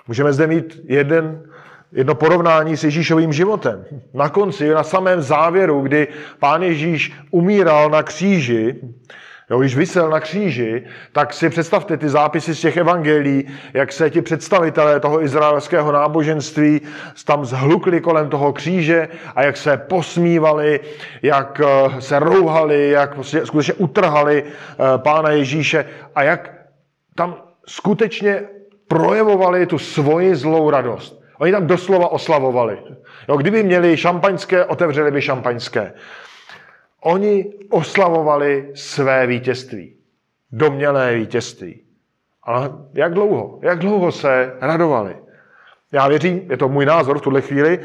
[0.07, 1.52] můžeme zde mít jeden,
[1.93, 3.85] jedno porovnání s Ježíšovým životem.
[4.13, 6.07] Na konci, na samém závěru, kdy
[6.39, 8.75] pán Ježíš umíral na kříži,
[9.49, 14.09] jo, když vysel na kříži, tak si představte ty zápisy z těch evangelií, jak se
[14.09, 16.81] ti představitelé toho izraelského náboženství
[17.25, 20.79] tam zhlukli kolem toho kříže a jak se posmívali,
[21.21, 26.53] jak eh, se rouhali, jak prostě skutečně utrhali eh, pána Ježíše a jak
[27.15, 27.35] tam
[27.67, 28.41] skutečně
[28.87, 31.22] projevovali tu svoji zlou radost.
[31.37, 32.77] Oni tam doslova oslavovali.
[33.29, 35.93] Jo, kdyby měli šampaňské, otevřeli by šampaňské.
[37.01, 39.95] Oni oslavovali své vítězství.
[40.51, 41.81] Domělé vítězství.
[42.43, 43.59] Ale jak dlouho?
[43.61, 45.15] Jak dlouho se radovali?
[45.91, 47.79] Já věřím, je to můj názor v tuhle chvíli,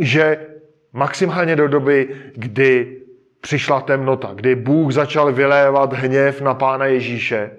[0.00, 0.46] že
[0.92, 3.00] maximálně do doby, kdy
[3.40, 7.50] přišla temnota, kdy Bůh začal vylévat hněv na Pána Ježíše,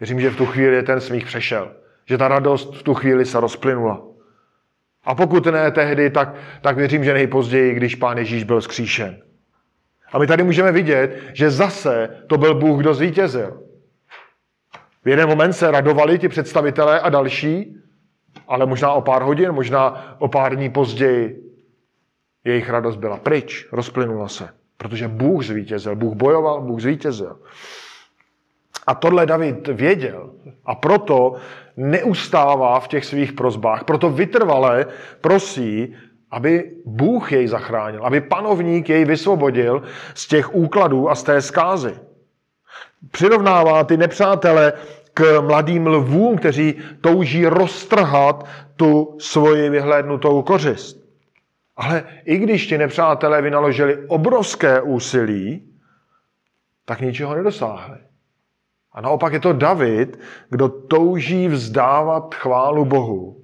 [0.00, 1.72] věřím, že v tu chvíli ten smích přešel.
[2.06, 4.09] Že ta radost v tu chvíli se rozplynula.
[5.10, 9.22] A pokud ne tehdy, tak, tak věřím, že nejpozději, když Pán Ježíš byl zkříšen.
[10.12, 13.62] A my tady můžeme vidět, že zase to byl Bůh, kdo zvítězil.
[15.04, 17.76] V jeden moment se radovali ti představitelé a další,
[18.48, 21.42] ale možná o pár hodin, možná o pár dní později
[22.44, 24.48] jejich radost byla pryč, rozplynula se.
[24.76, 27.38] Protože Bůh zvítězil, Bůh bojoval, Bůh zvítězil.
[28.90, 30.30] A tohle David věděl
[30.64, 31.34] a proto
[31.76, 34.86] neustává v těch svých prozbách, proto vytrvale
[35.20, 35.94] prosí,
[36.30, 39.82] aby Bůh jej zachránil, aby panovník jej vysvobodil
[40.14, 41.94] z těch úkladů a z té zkázy.
[43.10, 44.72] Přirovnává ty nepřátele
[45.14, 50.98] k mladým lvům, kteří touží roztrhat tu svoji vyhlédnutou kořist.
[51.76, 55.62] Ale i když ti nepřátelé vynaložili obrovské úsilí,
[56.84, 58.09] tak ničeho nedosáhli.
[58.92, 60.18] A naopak je to David,
[60.50, 63.36] kdo touží vzdávat chválu Bohu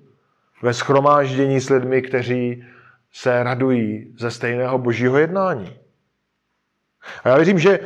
[0.62, 2.64] ve schromáždění s lidmi, kteří
[3.12, 5.76] se radují ze stejného božího jednání.
[7.24, 7.80] A já věřím, že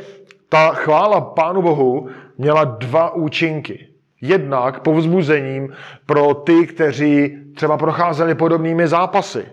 [0.49, 3.87] ta chvála Pánu Bohu měla dva účinky.
[4.21, 5.73] Jednak povzbuzením
[6.05, 9.45] pro ty, kteří třeba procházeli podobnými zápasy.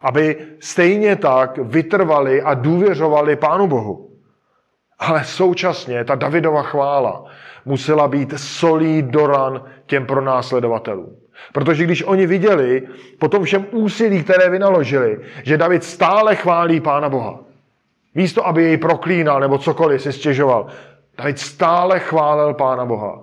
[0.00, 4.09] Aby stejně tak vytrvali a důvěřovali Pánu Bohu.
[5.00, 7.24] Ale současně ta Davidova chvála
[7.64, 11.16] musela být solí do ran těm pronásledovatelům.
[11.52, 17.08] Protože když oni viděli po tom všem úsilí, které vynaložili, že David stále chválí Pána
[17.08, 17.38] Boha,
[18.14, 20.66] místo aby jej proklínal nebo cokoliv si stěžoval,
[21.18, 23.22] David stále chválil Pána Boha.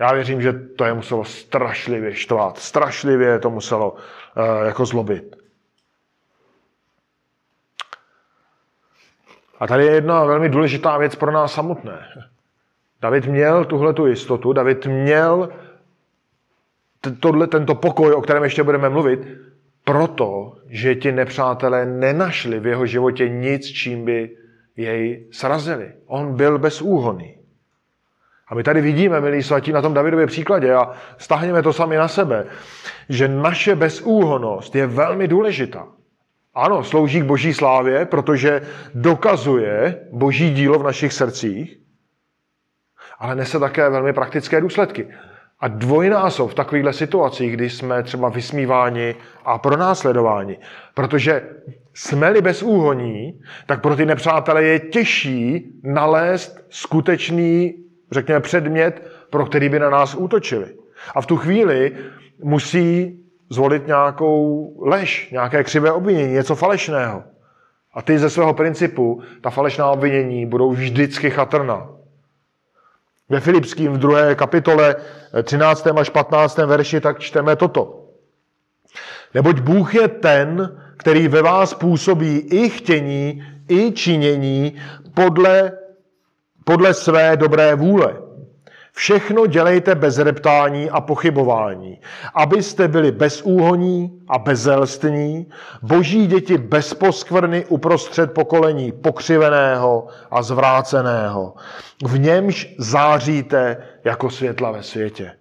[0.00, 5.41] Já věřím, že to je muselo strašlivě štvát, strašlivě to muselo uh, jako zlobit.
[9.62, 11.98] A tady je jedna velmi důležitá věc pro nás samotné.
[13.00, 15.48] David měl tuhle tu jistotu, David měl
[17.20, 19.28] tohle, tento pokoj, o kterém ještě budeme mluvit,
[19.84, 24.36] proto, že ti nepřátelé nenašli v jeho životě nic, čím by
[24.76, 25.92] jej srazili.
[26.06, 27.38] On byl bezúhonný.
[28.48, 32.08] A my tady vidíme, milí svatí, na tom Davidově příkladě a stáhněme to sami na
[32.08, 32.46] sebe,
[33.08, 35.86] že naše bezúhonost je velmi důležitá.
[36.54, 38.60] Ano, slouží k boží slávě, protože
[38.94, 41.78] dokazuje boží dílo v našich srdcích,
[43.18, 45.08] ale nese také velmi praktické důsledky.
[45.60, 50.58] A dvojnásob v takovýchhle situacích, kdy jsme třeba vysmíváni a pronásledováni.
[50.94, 51.42] Protože
[51.94, 57.74] jsme-li bez úhoní, tak pro ty nepřátele je těžší nalézt skutečný,
[58.10, 60.74] řekněme, předmět, pro který by na nás útočili.
[61.14, 61.96] A v tu chvíli
[62.42, 63.21] musí
[63.52, 67.22] zvolit nějakou lež, nějaké křivé obvinění, něco falešného.
[67.94, 71.88] A ty ze svého principu, ta falešná obvinění budou vždycky chatrná.
[73.28, 74.96] Ve Filipským v druhé kapitole
[75.42, 75.86] 13.
[75.86, 76.56] až 15.
[76.56, 78.08] verši tak čteme toto.
[79.34, 84.76] Neboť Bůh je ten, který ve vás působí i chtění, i činění
[85.14, 85.72] podle,
[86.64, 88.16] podle své dobré vůle.
[88.94, 92.00] Všechno dělejte bez reptání a pochybování,
[92.34, 95.46] abyste byli bezúhoní a bezelstní,
[95.82, 101.54] boží děti bez poskvrny uprostřed pokolení pokřiveného a zvráceného.
[102.04, 105.32] V němž záříte jako světla ve světě.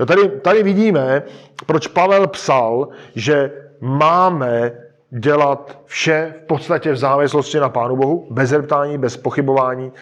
[0.00, 1.22] Jo, tady, tady vidíme,
[1.66, 4.72] proč Pavel psal, že máme
[5.10, 9.92] dělat vše v podstatě v závislosti na Pánu Bohu, bez reptání, bez pochybování,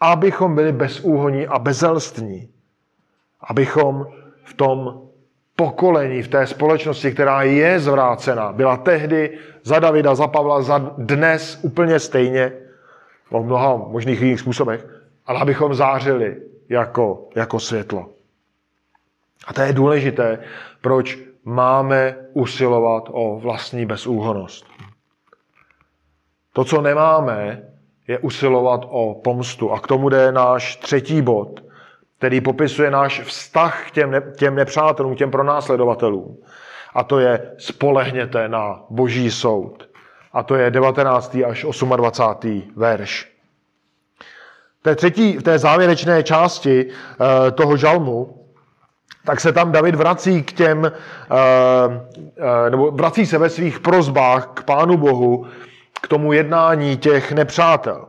[0.00, 2.48] abychom byli bezúhoní a bezelstní.
[3.40, 4.06] Abychom
[4.44, 5.02] v tom
[5.56, 11.58] pokolení, v té společnosti, která je zvrácena, byla tehdy za Davida, za Pavla, za dnes
[11.62, 12.52] úplně stejně,
[13.30, 14.86] o mnoha možných jiných způsobech,
[15.26, 16.36] ale abychom zářili
[16.68, 18.10] jako, jako světlo.
[19.46, 20.38] A to je důležité,
[20.80, 24.66] proč máme usilovat o vlastní bezúhonost.
[26.52, 27.62] To, co nemáme,
[28.08, 29.72] je usilovat o pomstu.
[29.72, 31.60] A k tomu jde náš třetí bod,
[32.18, 36.36] který popisuje náš vztah k těm, ne, těm nepřátelům, těm pronásledovatelům.
[36.94, 39.88] A to je spolehněte na boží soud.
[40.32, 41.36] A to je 19.
[41.46, 41.66] až
[41.96, 42.62] 28.
[42.76, 43.32] verš.
[44.80, 48.46] V té, třetí, v té závěrečné části uh, toho žalmu
[49.26, 54.46] tak se tam David vrací k těm, uh, uh, nebo vrací se ve svých prozbách
[54.54, 55.46] k Pánu Bohu
[56.02, 58.06] k tomu jednání těch nepřátel.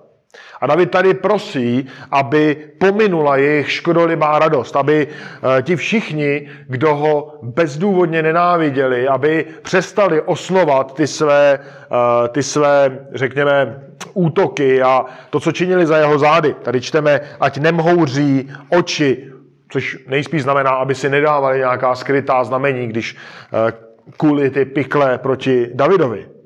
[0.61, 7.39] A David tady prosí, aby pominula jejich škodolibá radost, aby eh, ti všichni, kdo ho
[7.41, 13.81] bezdůvodně nenáviděli, aby přestali osnovat ty své, eh, ty své, řekněme,
[14.13, 16.55] útoky a to, co činili za jeho zády.
[16.63, 19.31] Tady čteme, ať nemhouří oči,
[19.69, 23.73] což nejspíš znamená, aby si nedávali nějaká skrytá znamení, když eh,
[24.17, 26.36] kvůli ty pikle proti Davidovi.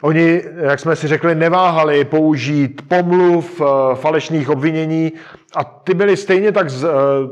[0.00, 5.12] Oni, jak jsme si řekli, neváhali použít pomluv, eh, falešných obvinění
[5.56, 6.86] a ty byly stejně tak, eh,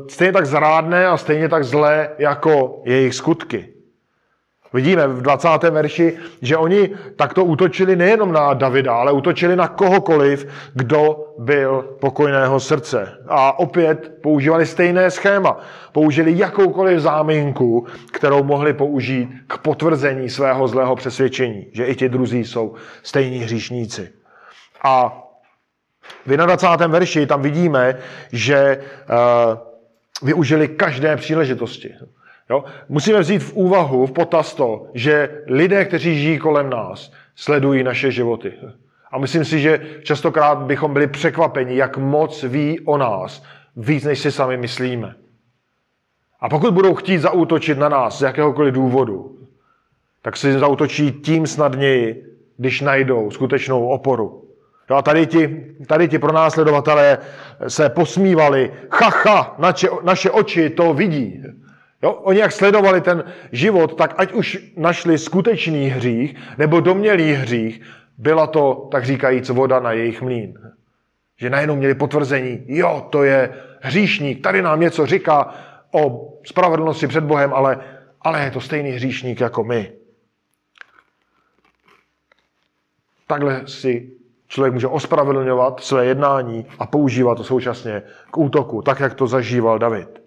[0.09, 3.76] stejně tak zrádné a stejně tak zlé jako jejich skutky.
[4.73, 5.49] Vidíme v 20.
[5.71, 12.61] verši, že oni takto útočili nejenom na Davida, ale útočili na kohokoliv, kdo byl pokojného
[12.61, 13.19] srdce.
[13.29, 15.61] A opět používali stejné schéma.
[15.93, 22.45] Použili jakoukoliv záminku, kterou mohli použít k potvrzení svého zlého přesvědčení, že i ti druzí
[22.45, 24.13] jsou stejní hříšníci.
[24.83, 25.23] A
[26.27, 26.87] v 21.
[26.87, 27.99] verši tam vidíme,
[28.33, 29.59] že uh,
[30.23, 31.95] využili každé příležitosti.
[32.51, 32.65] Jo?
[32.89, 38.11] Musíme vzít v úvahu, v potaz to, že lidé, kteří žijí kolem nás, sledují naše
[38.11, 38.53] životy.
[39.11, 43.43] A myslím si, že častokrát bychom byli překvapeni, jak moc ví o nás,
[43.77, 45.15] víc, než si sami myslíme.
[46.41, 49.39] A pokud budou chtít zaútočit na nás z jakéhokoliv důvodu,
[50.23, 52.25] tak si zautočí tím snadněji,
[52.57, 54.43] když najdou skutečnou oporu.
[54.91, 57.19] Jo, a tady ti, tady ti pronásledovatelé
[57.69, 59.57] se posmívali, chacha,
[60.03, 61.43] naše oči to vidí.
[62.07, 62.13] Jo?
[62.13, 67.83] Oni jak sledovali ten život, tak ať už našli skutečný hřích nebo domělý hřích,
[68.19, 70.55] byla to, tak říkajíc, voda na jejich mlín.
[71.37, 75.55] Že najednou měli potvrzení, jo, to je hříšník, tady nám něco říká
[75.91, 77.79] o spravedlnosti před Bohem, ale,
[78.23, 79.93] ale je to stejný hříšník jako my.
[83.27, 84.11] Takhle si
[84.49, 89.79] člověk může ospravedlňovat své jednání a používat to současně k útoku, tak jak to zažíval
[89.79, 90.26] David.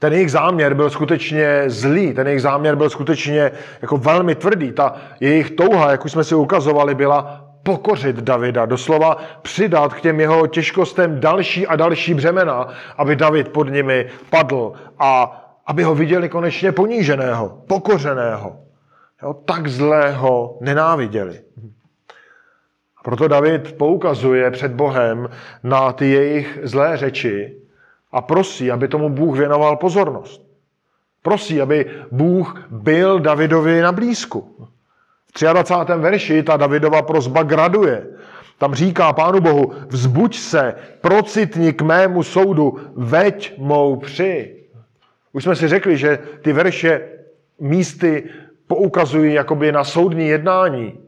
[0.00, 3.50] Ten jejich záměr byl skutečně zlý, ten jejich záměr byl skutečně
[3.82, 4.72] jako velmi tvrdý.
[4.72, 10.20] Ta jejich touha, jak už jsme si ukazovali, byla pokořit Davida, doslova přidat k těm
[10.20, 15.36] jeho těžkostem další a další břemena, aby David pod nimi padl a
[15.66, 18.56] aby ho viděli konečně poníženého, pokořeného.
[19.22, 21.40] Jo, tak zlého nenáviděli.
[23.04, 25.28] Proto David poukazuje před Bohem
[25.62, 27.59] na ty jejich zlé řeči
[28.12, 30.42] a prosí, aby tomu Bůh věnoval pozornost.
[31.22, 34.68] Prosí, aby Bůh byl Davidovi na blízku.
[35.38, 35.92] V 23.
[35.98, 38.06] verši ta Davidova prozba graduje.
[38.58, 44.56] Tam říká Pánu Bohu, vzbuď se, procitni k mému soudu, veď mou při.
[45.32, 47.08] Už jsme si řekli, že ty verše
[47.60, 48.24] místy
[48.66, 50.98] poukazují jakoby na soudní jednání.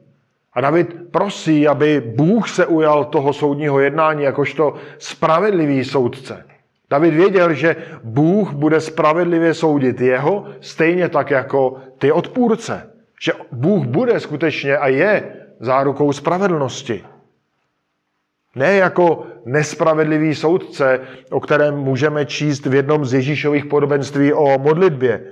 [0.53, 6.45] A David prosí, aby Bůh se ujal toho soudního jednání jakožto spravedlivý soudce.
[6.93, 12.91] David věděl, že Bůh bude spravedlivě soudit jeho, stejně tak jako ty odpůrce.
[13.21, 17.05] Že Bůh bude skutečně a je zárukou spravedlnosti.
[18.57, 25.25] Ne jako nespravedlivý soudce, o kterém můžeme číst v jednom z Ježíšových podobenství o modlitbě.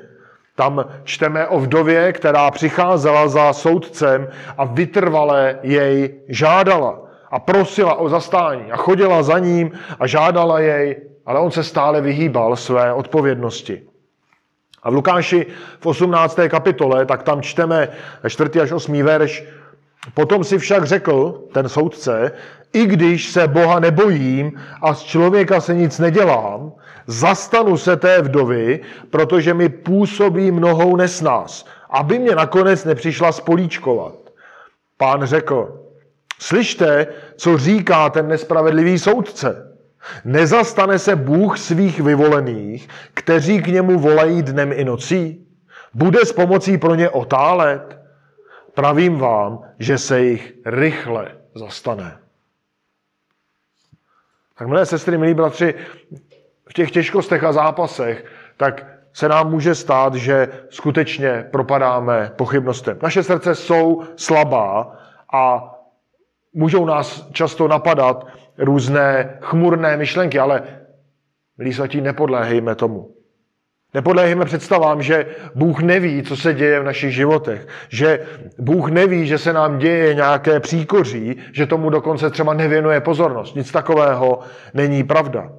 [0.56, 7.00] Tam čteme o vdově, která přicházela za soudcem a vytrvale jej žádala
[7.30, 12.00] a prosila o zastání a chodila za ním a žádala jej, ale on se stále
[12.00, 13.82] vyhýbal své odpovědnosti.
[14.82, 15.46] A v Lukáši
[15.80, 16.38] v 18.
[16.48, 17.88] kapitole, tak tam čteme
[18.28, 18.60] 4.
[18.60, 19.02] až 8.
[19.02, 19.44] verš,
[20.14, 22.32] Potom si však řekl, ten soudce,
[22.72, 26.72] i když se Boha nebojím a z člověka se nic nedělám,
[27.06, 34.14] zastanu se té vdovy, protože mi působí mnohou nesnás, aby mě nakonec nepřišla spolíčkovat.
[34.96, 35.80] Pán řekl,
[36.38, 37.06] slyšte,
[37.36, 39.69] co říká ten nespravedlivý soudce.
[40.24, 45.46] Nezastane se Bůh svých vyvolených, kteří k němu volají dnem i nocí?
[45.94, 47.98] Bude s pomocí pro ně otálet?
[48.74, 52.18] Pravím vám, že se jich rychle zastane.
[54.58, 55.74] Tak milé sestry, milí bratři,
[56.68, 58.24] v těch těžkostech a zápasech,
[58.56, 62.98] tak se nám může stát, že skutečně propadáme pochybnostem.
[63.02, 64.96] Naše srdce jsou slabá
[65.32, 65.74] a
[66.52, 68.26] můžou nás často napadat
[68.60, 70.62] různé chmurné myšlenky, ale
[71.58, 73.14] milí svatí, nepodléhejme tomu.
[73.94, 77.66] Nepodléhejme představám, že Bůh neví, co se děje v našich životech.
[77.88, 78.26] Že
[78.58, 83.56] Bůh neví, že se nám děje nějaké příkoří, že tomu dokonce třeba nevěnuje pozornost.
[83.56, 84.40] Nic takového
[84.74, 85.52] není pravda.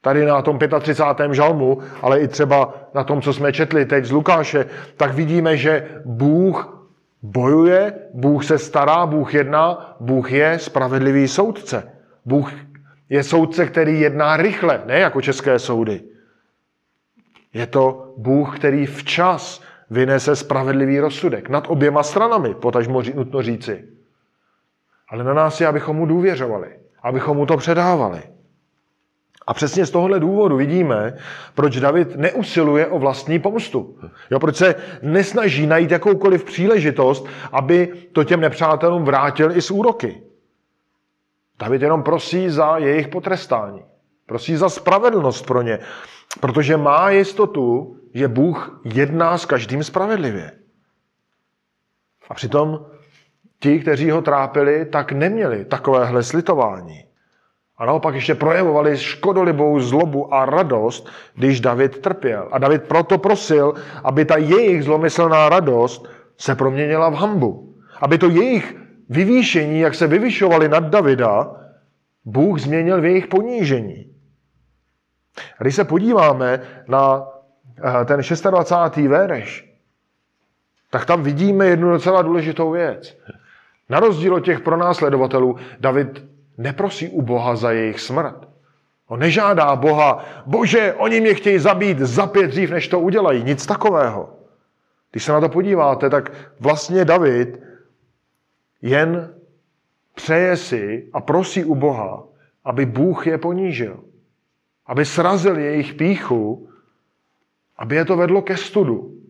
[0.00, 1.34] Tady na tom 35.
[1.34, 5.88] žalmu, ale i třeba na tom, co jsme četli teď z Lukáše, tak vidíme, že
[6.04, 6.83] Bůh
[7.24, 11.92] bojuje, Bůh se stará, Bůh jedná, Bůh je spravedlivý soudce.
[12.24, 12.52] Bůh
[13.08, 16.02] je soudce, který jedná rychle, ne jako české soudy.
[17.54, 23.88] Je to Bůh, který včas vynese spravedlivý rozsudek nad oběma stranami, potažmo nutno říci.
[25.08, 28.22] Ale na nás je, abychom mu důvěřovali, abychom mu to předávali.
[29.46, 31.16] A přesně z tohohle důvodu vidíme,
[31.54, 33.98] proč David neusiluje o vlastní pomstu.
[34.30, 40.22] Jo, proč se nesnaží najít jakoukoliv příležitost, aby to těm nepřátelům vrátil i z úroky.
[41.58, 43.84] David jenom prosí za jejich potrestání.
[44.26, 45.78] Prosí za spravedlnost pro ně.
[46.40, 50.52] Protože má jistotu, že Bůh jedná s každým spravedlivě.
[52.28, 52.86] A přitom
[53.60, 57.04] ti, kteří ho trápili, tak neměli takovéhle slitování.
[57.78, 62.48] A naopak ještě projevovali škodolibou zlobu a radost, když David trpěl.
[62.52, 66.08] A David proto prosil, aby ta jejich zlomyslná radost
[66.38, 67.74] se proměnila v hambu.
[68.00, 68.76] Aby to jejich
[69.08, 71.56] vyvýšení, jak se vyvyšovali nad Davida,
[72.24, 74.14] Bůh změnil v jejich ponížení.
[75.58, 77.26] A když se podíváme na
[78.00, 78.20] eh, ten
[78.50, 78.96] 26.
[78.96, 79.70] verš,
[80.90, 83.18] tak tam vidíme jednu docela důležitou věc.
[83.88, 88.48] Na rozdíl od těch pronásledovatelů, David neprosí u Boha za jejich smrt.
[89.08, 93.44] On nežádá Boha, bože, oni mě chtějí zabít za pět dřív, než to udělají.
[93.44, 94.36] Nic takového.
[95.10, 97.60] Když se na to podíváte, tak vlastně David
[98.82, 99.34] jen
[100.14, 102.24] přeje si a prosí u Boha,
[102.64, 104.04] aby Bůh je ponížil
[104.86, 106.68] aby srazil jejich píchu,
[107.76, 109.20] aby je to vedlo ke studu.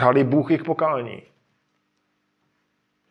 [0.00, 1.22] Dali Bůh jich pokání.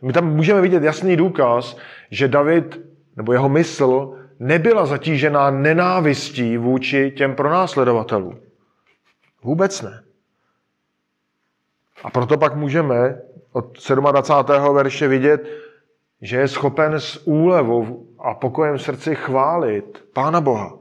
[0.01, 1.77] My tam můžeme vidět jasný důkaz,
[2.11, 2.79] že David
[3.19, 8.39] nebo jeho mysl nebyla zatížená nenávistí vůči těm pronásledovatelům.
[9.43, 10.03] Vůbec ne.
[12.03, 14.75] A proto pak můžeme od 27.
[14.75, 15.47] verše vidět,
[16.21, 20.77] že je schopen s úlevou a pokojem v srdci chválit Pána Boha.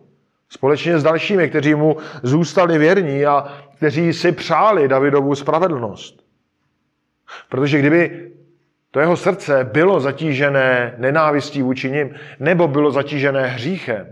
[0.49, 3.45] Společně s dalšími, kteří mu zůstali věrní a
[3.77, 6.23] kteří si přáli Davidovu spravedlnost.
[7.49, 8.33] Protože kdyby
[8.99, 14.07] to jeho srdce bylo zatížené nenávistí vůči nim, nebo bylo zatížené hříchem,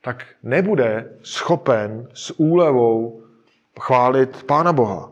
[0.00, 3.22] tak nebude schopen s úlevou
[3.80, 5.10] chválit Pána Boha.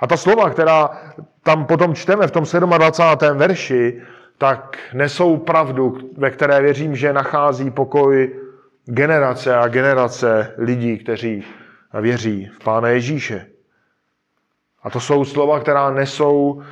[0.00, 0.90] A ta slova, která
[1.42, 3.38] tam potom čteme v tom 27.
[3.38, 4.02] verši,
[4.38, 8.34] tak nesou pravdu, ve které věřím, že nachází pokoj
[8.84, 11.44] generace a generace lidí, kteří
[12.00, 13.46] věří v Pána Ježíše.
[14.82, 16.62] A to jsou slova, která nesou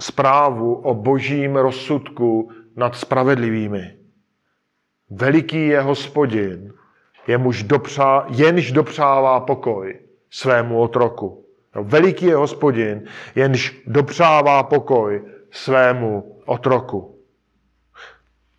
[0.00, 3.96] zprávu o božím rozsudku nad spravedlivými.
[5.10, 6.72] Veliký je hospodin,
[7.26, 9.98] jemuž dopřá, jenž dopřává pokoj
[10.30, 11.46] svému otroku.
[11.76, 13.02] No, veliký je hospodin,
[13.34, 17.18] jenž dopřává pokoj svému otroku.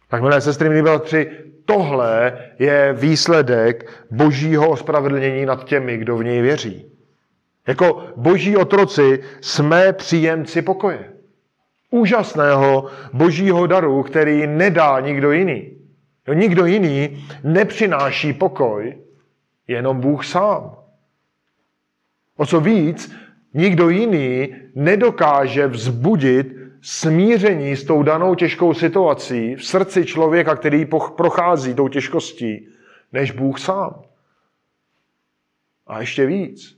[0.07, 1.31] Tak milé sestry, milí bratři,
[1.65, 6.91] tohle je výsledek božího ospravedlnění nad těmi, kdo v něj věří.
[7.67, 11.12] Jako boží otroci jsme příjemci pokoje.
[11.93, 15.77] Úžasného božího daru, který nedá nikdo jiný.
[16.33, 18.97] Nikdo jiný nepřináší pokoj,
[19.67, 20.75] jenom Bůh sám.
[22.37, 23.15] O co víc,
[23.53, 26.47] nikdo jiný nedokáže vzbudit
[26.81, 30.85] smíření s tou danou těžkou situací v srdci člověka, který
[31.17, 32.67] prochází tou těžkostí,
[33.11, 34.01] než Bůh sám.
[35.87, 36.77] A ještě víc.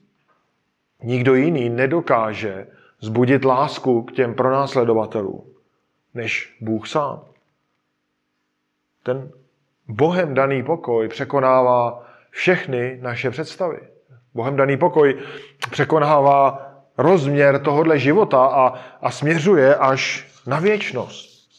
[1.04, 2.68] Nikdo jiný nedokáže
[3.00, 5.44] zbudit lásku k těm pronásledovatelům,
[6.14, 7.22] než Bůh sám.
[9.04, 9.32] Ten
[9.88, 13.80] Bohem daný pokoj překonává všechny naše představy.
[14.34, 15.22] Bohem daný pokoj
[15.72, 18.68] překonává rozměr tohohle života a,
[19.02, 21.50] a směřuje až na věčnost.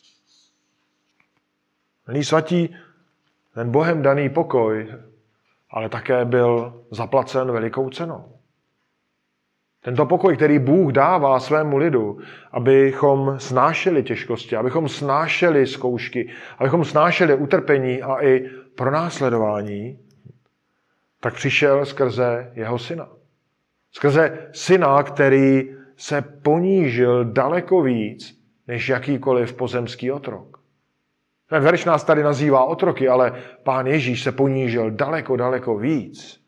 [2.07, 2.77] Milí svatí,
[3.55, 4.89] ten Bohem daný pokoj
[5.71, 8.36] ale také byl zaplacen velikou cenou.
[9.87, 12.19] Tento pokoj, který Bůh dává svému lidu,
[12.53, 19.99] abychom snášeli těžkosti, abychom snášeli zkoušky, abychom snášeli utrpení a i pronásledování,
[21.21, 23.09] tak přišel skrze jeho syna.
[23.93, 30.59] Skrze syna, který se ponížil daleko víc než jakýkoliv pozemský otrok.
[31.49, 33.33] Ten verš nás tady nazývá otroky, ale
[33.63, 36.46] pán Ježíš se ponížil daleko, daleko víc.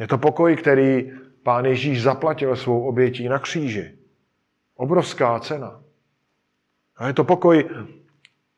[0.00, 3.94] Je to pokoj, který pán Ježíš zaplatil svou obětí na kříži.
[4.74, 5.82] Obrovská cena.
[6.96, 7.70] A je to pokoj,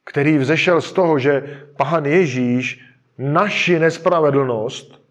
[0.05, 2.85] který vzešel z toho, že pán Ježíš
[3.19, 5.03] naši nespravedlnost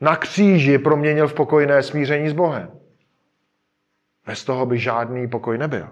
[0.00, 2.70] na kříži proměnil v pokojné smíření s Bohem.
[4.26, 5.88] Bez toho by žádný pokoj nebyl.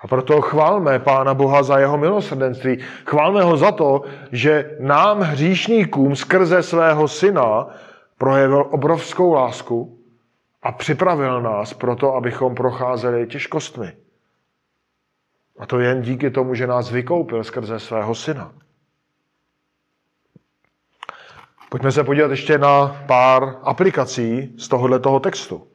[0.00, 2.78] A proto chválme Pána Boha za jeho milosrdenství.
[3.06, 7.66] Chválme ho za to, že nám hříšníkům skrze svého syna
[8.18, 9.98] projevil obrovskou lásku
[10.62, 13.92] a připravil nás pro to, abychom procházeli těžkostmi.
[15.58, 18.52] A to jen díky tomu, že nás vykoupil skrze svého syna.
[21.70, 25.69] Pojďme se podívat ještě na pár aplikací z tohoto textu.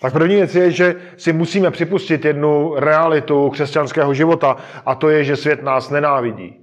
[0.00, 5.24] Tak první věc je, že si musíme připustit jednu realitu křesťanského života a to je,
[5.24, 6.56] že svět nás nenávidí.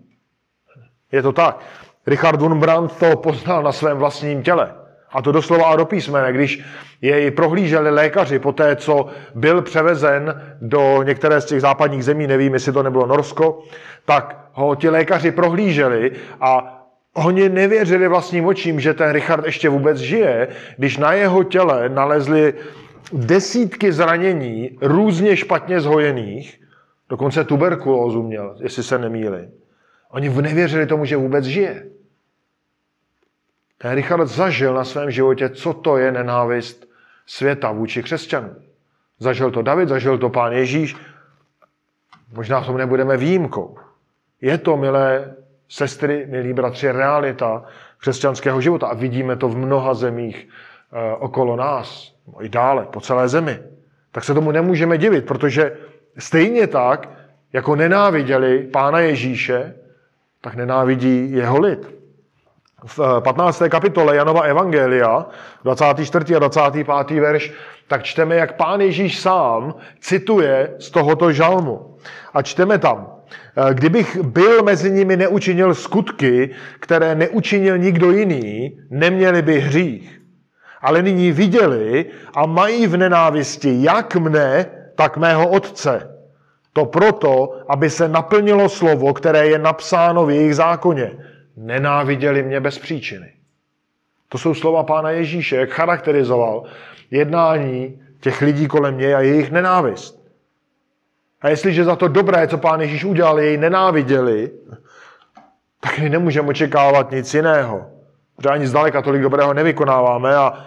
[1.11, 1.59] Je to tak.
[2.07, 4.73] Richard Wurmbrand to poznal na svém vlastním těle.
[5.11, 6.63] A to doslova a do písmene, když
[7.01, 12.53] jej prohlíželi lékaři po té, co byl převezen do některé z těch západních zemí, nevím,
[12.53, 13.63] jestli to nebylo Norsko,
[14.05, 16.11] tak ho ti lékaři prohlíželi
[16.41, 16.79] a
[17.13, 22.53] Oni nevěřili vlastním očím, že ten Richard ještě vůbec žije, když na jeho těle nalezli
[23.13, 26.61] desítky zranění, různě špatně zhojených,
[27.09, 29.49] dokonce tuberkulózu měl, jestli se nemýli.
[30.09, 31.85] Oni nevěřili tomu, že vůbec žije.
[33.77, 36.89] Ten Richard zažil na svém životě, co to je nenávist
[37.25, 38.55] světa vůči křesťanům.
[39.19, 40.95] Zažil to David, zažil to pán Ježíš.
[42.33, 43.77] Možná v tom nebudeme výjimkou.
[44.41, 45.35] Je to, milé
[45.69, 47.65] sestry, milí bratři, realita
[47.97, 48.87] křesťanského života.
[48.87, 50.47] A vidíme to v mnoha zemích
[50.91, 53.59] e, okolo nás, i dále, po celé zemi.
[54.11, 55.77] Tak se tomu nemůžeme divit, protože
[56.17, 57.09] stejně tak,
[57.53, 59.75] jako nenáviděli Pána Ježíše,
[60.41, 61.93] tak nenávidí jeho lid.
[62.85, 63.61] V 15.
[63.61, 65.25] Eh, kapitole Janova Evangelia,
[65.63, 66.35] 24.
[66.35, 67.19] a 25.
[67.19, 67.53] verš,
[67.87, 71.97] tak čteme, jak Pán Ježíš sám cituje z tohoto žalmu.
[72.33, 73.23] A čteme tam,
[73.57, 76.49] Eh, kdybych byl mezi nimi neučinil skutky,
[76.79, 80.19] které neučinil nikdo jiný, neměli by hřích.
[80.83, 84.65] Ale nyní viděli a mají v nenávisti jak mne,
[84.95, 86.09] tak mého otce.
[86.73, 91.11] To proto, aby se naplnilo slovo, které je napsáno v jejich zákoně.
[91.57, 93.33] Nenáviděli mě bez příčiny.
[94.29, 96.63] To jsou slova pána Ježíše, jak charakterizoval
[97.11, 100.23] jednání těch lidí kolem něj a jejich nenávist.
[101.41, 104.51] A jestliže za to dobré, co pán Ježíš udělal, jej nenáviděli,
[105.79, 107.85] tak my nemůžeme očekávat nic jiného.
[108.35, 110.65] Protože ani zdaleka tolik dobrého nevykonáváme a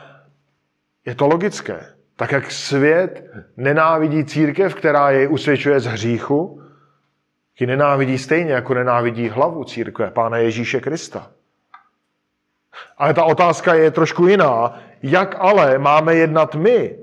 [1.07, 1.87] je to logické.
[2.17, 3.25] Tak jak svět
[3.57, 6.63] nenávidí církev, která jej usvědčuje z hříchu,
[7.61, 11.31] ji nenávidí stejně, jako nenávidí hlavu církve, Pána Ježíše Krista.
[12.99, 14.79] Ale ta otázka je trošku jiná.
[15.03, 16.99] Jak ale máme jednat my?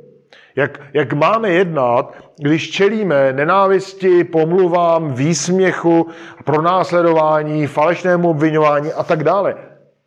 [0.56, 6.10] Jak, jak máme jednat, když čelíme nenávisti, pomluvám, výsměchu,
[6.46, 9.56] pronásledování, falešnému obvinování a tak dále?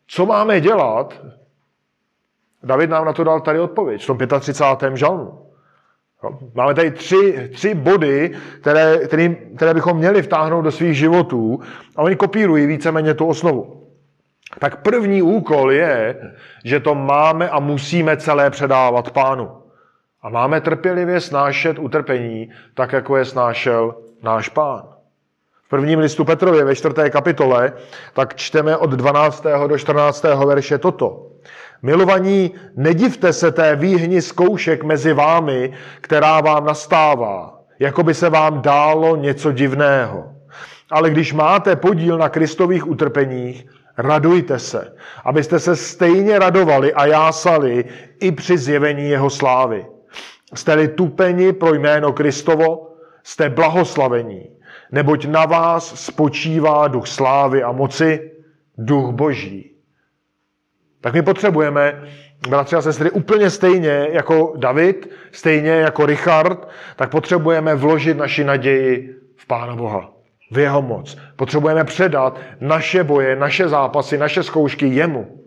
[0.07, 1.21] Co máme dělat?
[2.63, 4.97] David nám na to dal tady odpověď v tom 35.
[4.97, 5.47] žalmu.
[6.53, 8.31] Máme tady tři, tři body,
[8.61, 11.59] které, který, které bychom měli vtáhnout do svých životů
[11.95, 13.87] a oni kopírují víceméně tu osnovu.
[14.59, 16.15] Tak první úkol je,
[16.63, 19.51] že to máme a musíme celé předávat pánu.
[20.21, 24.83] A máme trpělivě snášet utrpení, tak jako je snášel náš pán.
[25.65, 27.73] V prvním listu Petrově ve čtvrté kapitole
[28.13, 29.45] tak čteme od 12.
[29.67, 30.23] do 14.
[30.23, 31.27] verše toto.
[31.81, 38.61] Milovaní, nedivte se té výhni zkoušek mezi vámi, která vám nastává, jako by se vám
[38.61, 40.33] dálo něco divného.
[40.91, 43.65] Ale když máte podíl na Kristových utrpeních,
[43.97, 47.85] radujte se, abyste se stejně radovali a jásali
[48.19, 49.85] i při zjevení jeho slávy.
[50.53, 54.49] Jste-li tupeni pro jméno Kristovo, jste blahoslavení,
[54.91, 58.31] neboť na vás spočívá duch slávy a moci,
[58.77, 59.66] duch boží.
[61.01, 62.03] Tak my potřebujeme,
[62.49, 69.15] bratři a sestry, úplně stejně jako David, stejně jako Richard, tak potřebujeme vložit naši naději
[69.35, 70.11] v Pána Boha,
[70.51, 71.17] v jeho moc.
[71.35, 75.43] Potřebujeme předat naše boje, naše zápasy, naše zkoušky jemu.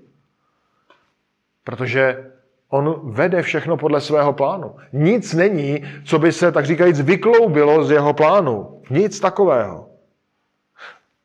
[1.64, 2.30] Protože
[2.68, 4.76] on vede všechno podle svého plánu.
[4.92, 8.82] Nic není, co by se, tak říkajíc, vykloubilo z jeho plánu.
[8.90, 9.88] Nic takového.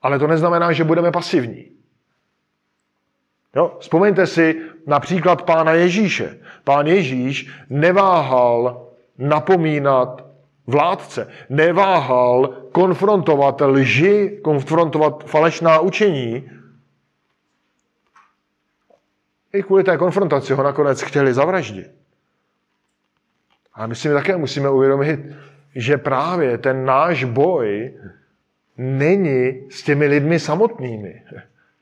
[0.01, 1.74] Ale to neznamená, že budeme pasivní.
[3.55, 3.77] Jo?
[3.79, 6.37] Vzpomeňte si například pána Ježíše.
[6.63, 8.87] Pán Ježíš neváhal
[9.17, 10.25] napomínat
[10.67, 16.49] vládce, neváhal konfrontovat lži, konfrontovat falešná učení.
[19.53, 21.91] I kvůli té konfrontaci ho nakonec chtěli zavraždit.
[23.73, 25.19] A my si také musíme uvědomit,
[25.75, 27.93] že právě ten náš boj
[28.77, 31.23] není s těmi lidmi samotnými.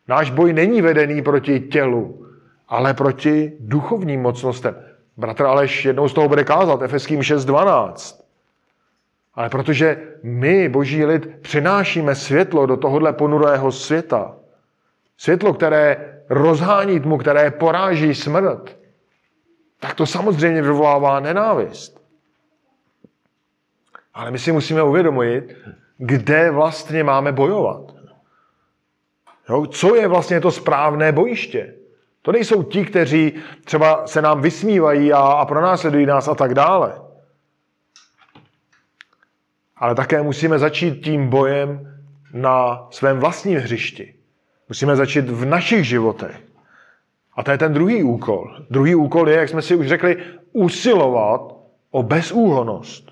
[0.08, 2.28] Náš boj není vedený proti tělu,
[2.68, 4.76] ale proti duchovním mocnostem.
[5.18, 8.24] Bratr Aleš jednou z toho bude kázat, Efeským 6.12.
[9.36, 14.36] Ale protože my, boží lid, přinášíme světlo do tohohle ponurého světa,
[15.18, 18.78] světlo, které rozhání tmu, které poráží smrt,
[19.80, 22.04] tak to samozřejmě vyvolává nenávist.
[24.14, 25.56] Ale my si musíme uvědomit,
[25.98, 27.93] kde vlastně máme bojovat.
[29.50, 29.66] Jo?
[29.66, 31.74] Co je vlastně to správné bojiště?
[32.22, 33.34] To nejsou ti, kteří
[33.66, 37.02] třeba se nám vysmívají a, a pronásledují nás a tak dále.
[39.78, 41.98] Ale také musíme začít tím bojem
[42.34, 44.14] na svém vlastním hřišti.
[44.70, 46.42] Musíme začít v našich životech.
[47.36, 48.56] A to je ten druhý úkol.
[48.70, 50.24] Druhý úkol je, jak jsme si už řekli,
[50.54, 51.42] usilovat
[51.92, 53.12] o bezúhonost.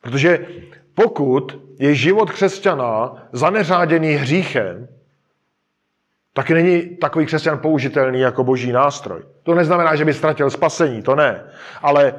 [0.00, 0.46] Protože
[0.94, 4.88] pokud je život křesťana zaneřáděný hříchem,
[6.32, 9.22] taky není takový křesťan použitelný jako boží nástroj.
[9.42, 11.44] To neznamená, že by ztratil spasení, to ne.
[11.82, 12.14] Ale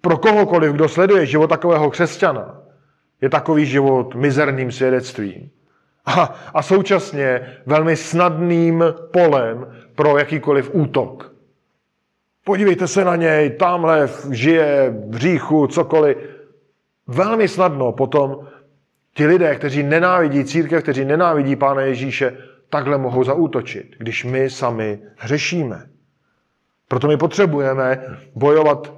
[0.00, 2.60] pro kohokoliv, kdo sleduje život takového křesťana,
[3.20, 5.50] je takový život mizerným svědectvím.
[6.06, 11.32] A, a současně velmi snadným polem pro jakýkoliv útok.
[12.44, 16.16] Podívejte se na něj, tamhle žije v hříchu, cokoliv
[17.08, 18.46] velmi snadno potom
[19.14, 22.36] ti lidé, kteří nenávidí církev, kteří nenávidí Pána Ježíše,
[22.68, 25.86] takhle mohou zaútočit, když my sami hřešíme.
[26.88, 28.92] Proto my potřebujeme bojovat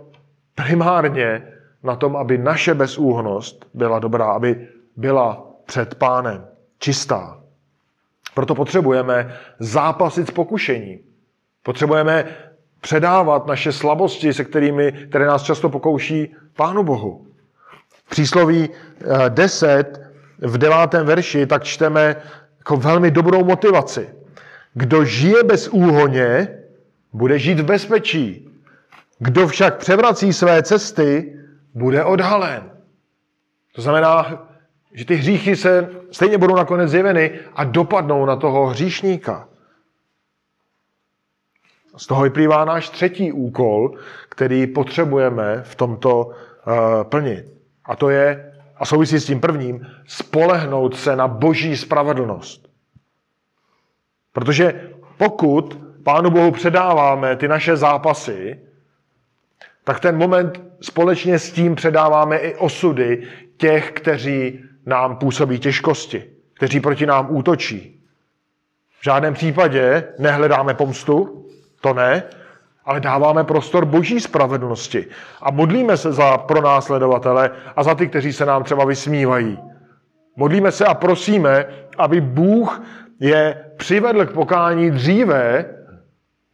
[0.55, 1.43] primárně
[1.83, 6.47] na tom, aby naše bezúhnost byla dobrá, aby byla před pánem
[6.79, 7.41] čistá.
[8.35, 10.99] Proto potřebujeme zápasit s pokušením.
[11.63, 12.25] Potřebujeme
[12.81, 17.30] předávat naše slabosti, se kterými, které nás často pokouší Pánu Bohu
[18.11, 18.69] přísloví
[19.29, 22.17] 10 eh, v devátém verši, tak čteme
[22.59, 24.09] jako velmi dobrou motivaci.
[24.75, 26.49] Kdo žije bez úhoně,
[27.13, 28.49] bude žít v bezpečí.
[29.19, 31.37] Kdo však převrací své cesty,
[31.75, 32.71] bude odhalen.
[33.75, 34.47] To znamená,
[34.93, 39.49] že ty hříchy se stejně budou nakonec zjeveny a dopadnou na toho hříšníka.
[41.97, 43.95] Z toho vyplývá náš třetí úkol,
[44.29, 46.33] který potřebujeme v tomto uh,
[47.05, 47.60] plnit.
[47.91, 52.70] A to je, a souvisí s tím prvním, spolehnout se na boží spravedlnost.
[54.32, 58.61] Protože pokud Pánu Bohu předáváme ty naše zápasy,
[59.84, 63.26] tak ten moment společně s tím předáváme i osudy
[63.57, 66.24] těch, kteří nám působí těžkosti,
[66.55, 68.01] kteří proti nám útočí.
[69.01, 71.47] V žádném případě nehledáme pomstu,
[71.80, 72.22] To ne,
[72.91, 75.07] ale dáváme prostor boží spravedlnosti.
[75.43, 79.59] A modlíme se za pronásledovatele a za ty, kteří se nám třeba vysmívají.
[80.36, 81.66] Modlíme se a prosíme,
[81.99, 82.82] aby Bůh
[83.20, 85.64] je přivedl k pokání dříve,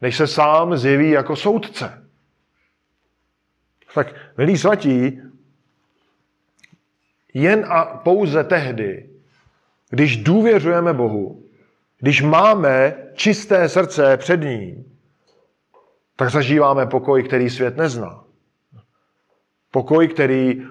[0.01, 2.03] než se sám zjeví jako soudce.
[3.95, 5.20] Tak, milí svatí,
[7.34, 9.09] jen a pouze tehdy,
[9.91, 11.43] když důvěřujeme Bohu,
[11.99, 14.96] když máme čisté srdce před ním,
[16.17, 18.25] tak zažíváme pokoj, který svět nezná.
[19.71, 20.62] Pokoj, který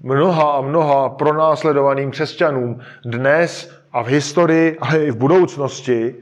[0.00, 6.14] mnoha a mnoha pronásledovaným křesťanům dnes a v historii, ale i v budoucnosti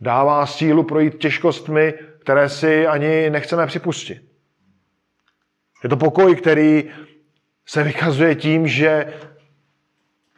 [0.00, 4.22] dává sílu projít těžkostmi, které si ani nechceme připustit.
[5.82, 6.90] Je to pokoj, který
[7.66, 9.14] se vykazuje tím, že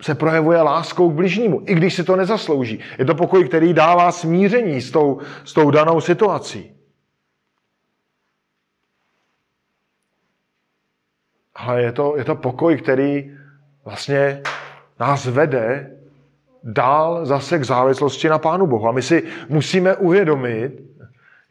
[0.00, 2.80] se projevuje láskou k bližnímu, i když si to nezaslouží.
[2.98, 6.79] Je to pokoj, který dává smíření s tou, s tou danou situací.
[11.60, 13.36] Ale je to, je to pokoj, který
[13.84, 14.42] vlastně
[15.00, 15.90] nás vede
[16.64, 18.88] dál zase k závislosti na Pánu Bohu.
[18.88, 20.72] A my si musíme uvědomit,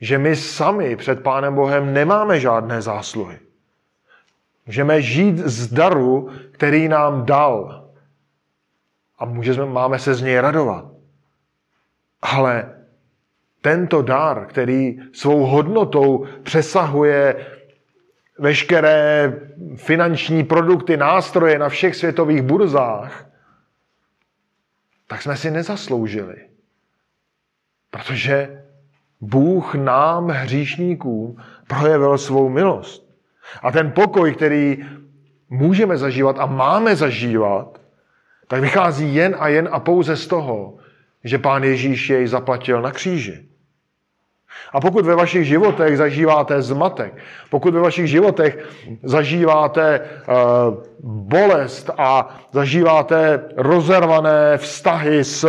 [0.02, 3.40] že my sami před Pánem Bohem nemáme žádné zásluhy.
[4.66, 7.86] Můžeme žít z daru, který nám dal.
[9.20, 10.86] A můžeme, máme se z něj radovat.
[12.22, 12.76] Ale
[13.62, 17.46] tento dar, který svou hodnotou přesahuje
[18.40, 19.34] veškeré
[19.76, 23.26] finanční produkty, nástroje na všech světových burzách,
[25.08, 26.36] tak jsme si nezasloužili.
[27.92, 28.64] Protože
[29.22, 31.38] Bůh nám, hříšníkům,
[31.68, 33.10] projevil svou milost.
[33.62, 34.86] A ten pokoj, který
[35.50, 37.82] můžeme zažívat a máme zažívat,
[38.48, 40.78] tak vychází jen a jen a pouze z toho,
[41.24, 43.49] že Pán Ježíš jej zaplatil na kříži.
[44.74, 47.14] A pokud ve vašich životech zažíváte zmatek,
[47.50, 48.68] pokud ve vašich životech
[49.04, 50.36] zažíváte uh,
[51.04, 55.48] bolest a zažíváte rozervané vztahy s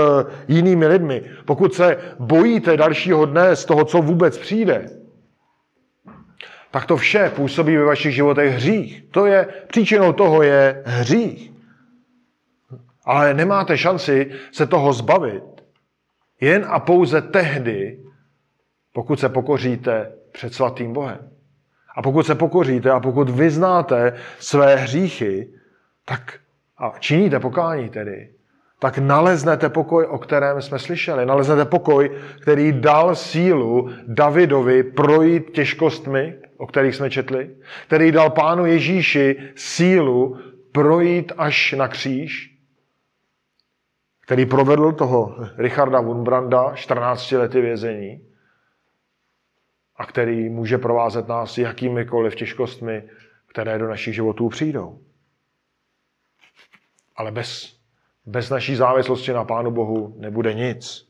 [0.48, 4.90] jinými lidmi, pokud se bojíte dalšího dne z toho, co vůbec přijde,
[6.70, 9.04] tak to vše působí ve vašich životech hřích.
[9.10, 11.52] To je, příčinou toho je hřích.
[13.04, 15.42] Ale nemáte šanci se toho zbavit
[16.40, 17.98] jen a pouze tehdy,
[18.92, 21.30] pokud se pokoříte před svatým Bohem.
[21.96, 25.48] A pokud se pokoříte a pokud vyznáte své hříchy,
[26.04, 26.34] tak
[26.78, 28.30] a činíte pokání tedy,
[28.78, 31.26] tak naleznete pokoj, o kterém jsme slyšeli.
[31.26, 32.10] Naleznete pokoj,
[32.42, 37.50] který dal sílu Davidovi projít těžkostmi, o kterých jsme četli,
[37.86, 40.38] který dal pánu Ježíši sílu
[40.72, 42.56] projít až na kříž,
[44.22, 48.29] který provedl toho Richarda Wunbranda 14 lety vězení
[50.00, 53.02] a který může provázet nás jakýmikoliv těžkostmi,
[53.46, 54.98] které do našich životů přijdou.
[57.16, 57.76] Ale bez,
[58.26, 61.08] bez naší závislosti na Pánu Bohu nebude nic.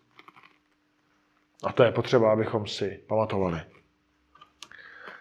[1.64, 3.60] A to je potřeba, abychom si pamatovali.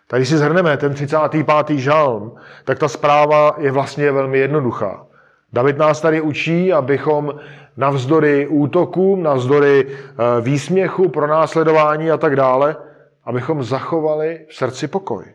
[0.08, 1.70] Tady si zhrneme ten 35.
[1.70, 5.08] žalm, tak ta zpráva je vlastně velmi jednoduchá.
[5.54, 7.40] David nás tady učí, abychom
[7.78, 12.89] navzdory útokům, navzdory eh, výsměchu, pronásledování a tak dále,
[13.30, 15.26] abychom zachovali v srdci pokoj.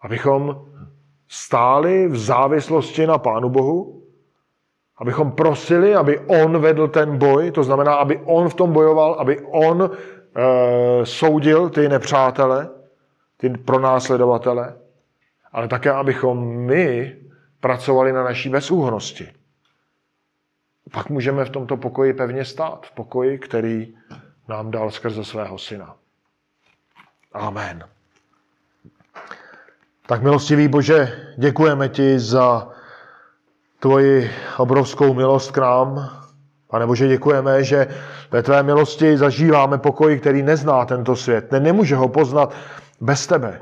[0.00, 0.68] Abychom
[1.28, 4.02] stáli v závislosti na Pánu Bohu,
[4.96, 9.40] abychom prosili, aby On vedl ten boj, to znamená, aby On v tom bojoval, aby
[9.40, 9.90] On e,
[11.06, 12.68] soudil ty nepřátele,
[13.36, 14.76] ty pronásledovatele,
[15.52, 17.16] ale také, abychom my
[17.60, 19.28] pracovali na naší bezúhnosti.
[20.92, 23.94] Pak můžeme v tomto pokoji pevně stát, v pokoji, který
[24.48, 25.96] nám dal skrze svého syna.
[27.32, 27.84] Amen.
[30.06, 32.68] Tak milostivý Bože, děkujeme ti za
[33.80, 36.10] tvoji obrovskou milost k nám.
[36.66, 37.86] Pane Bože, děkujeme, že
[38.30, 41.52] ve tvé milosti zažíváme pokoj, který nezná tento svět.
[41.52, 42.54] Ne, nemůže ho poznat
[43.00, 43.60] bez tebe.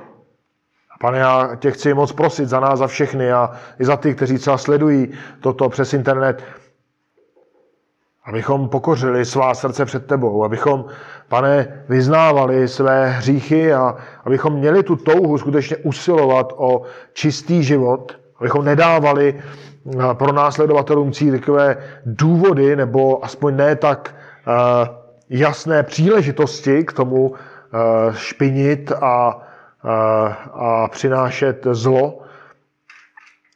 [1.00, 3.50] Pane, já tě chci moc prosit za nás, za všechny a
[3.80, 6.44] i za ty, kteří třeba sledují toto přes internet,
[8.28, 10.84] abychom pokořili svá srdce před tebou, abychom,
[11.28, 18.64] pane, vyznávali své hříchy a abychom měli tu touhu skutečně usilovat o čistý život, abychom
[18.64, 21.76] nedávali eh, pro následovatelům církve
[22.06, 24.52] důvody nebo aspoň ne tak eh,
[25.30, 27.78] jasné příležitosti k tomu eh,
[28.16, 29.42] špinit a,
[30.52, 32.18] a přinášet zlo.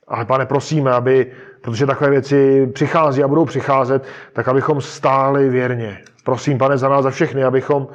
[0.09, 5.99] Ale pane, prosíme, aby protože takové věci přichází a budou přicházet, tak abychom stáli věrně.
[6.25, 7.89] Prosím, pane, za nás za všechny, abychom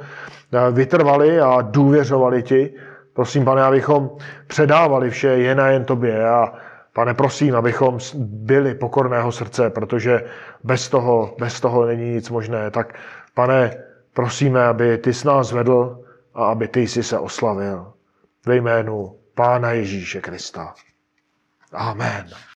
[0.52, 2.74] eh, vytrvali a důvěřovali ti.
[3.12, 4.10] Prosím, pane, abychom
[4.46, 6.28] předávali vše jen a jen tobě.
[6.28, 6.52] A
[6.92, 10.24] pane, prosím, abychom byli pokorného srdce, protože
[10.64, 12.70] bez toho, bez toho není nic možné.
[12.70, 12.94] Tak,
[13.34, 13.76] pane,
[14.14, 15.98] prosíme, aby ty s nás vedl
[16.34, 17.92] a aby ty jsi se oslavil.
[18.46, 20.74] Ve jménu Pána Ježíše Krista.
[21.72, 22.47] Amen.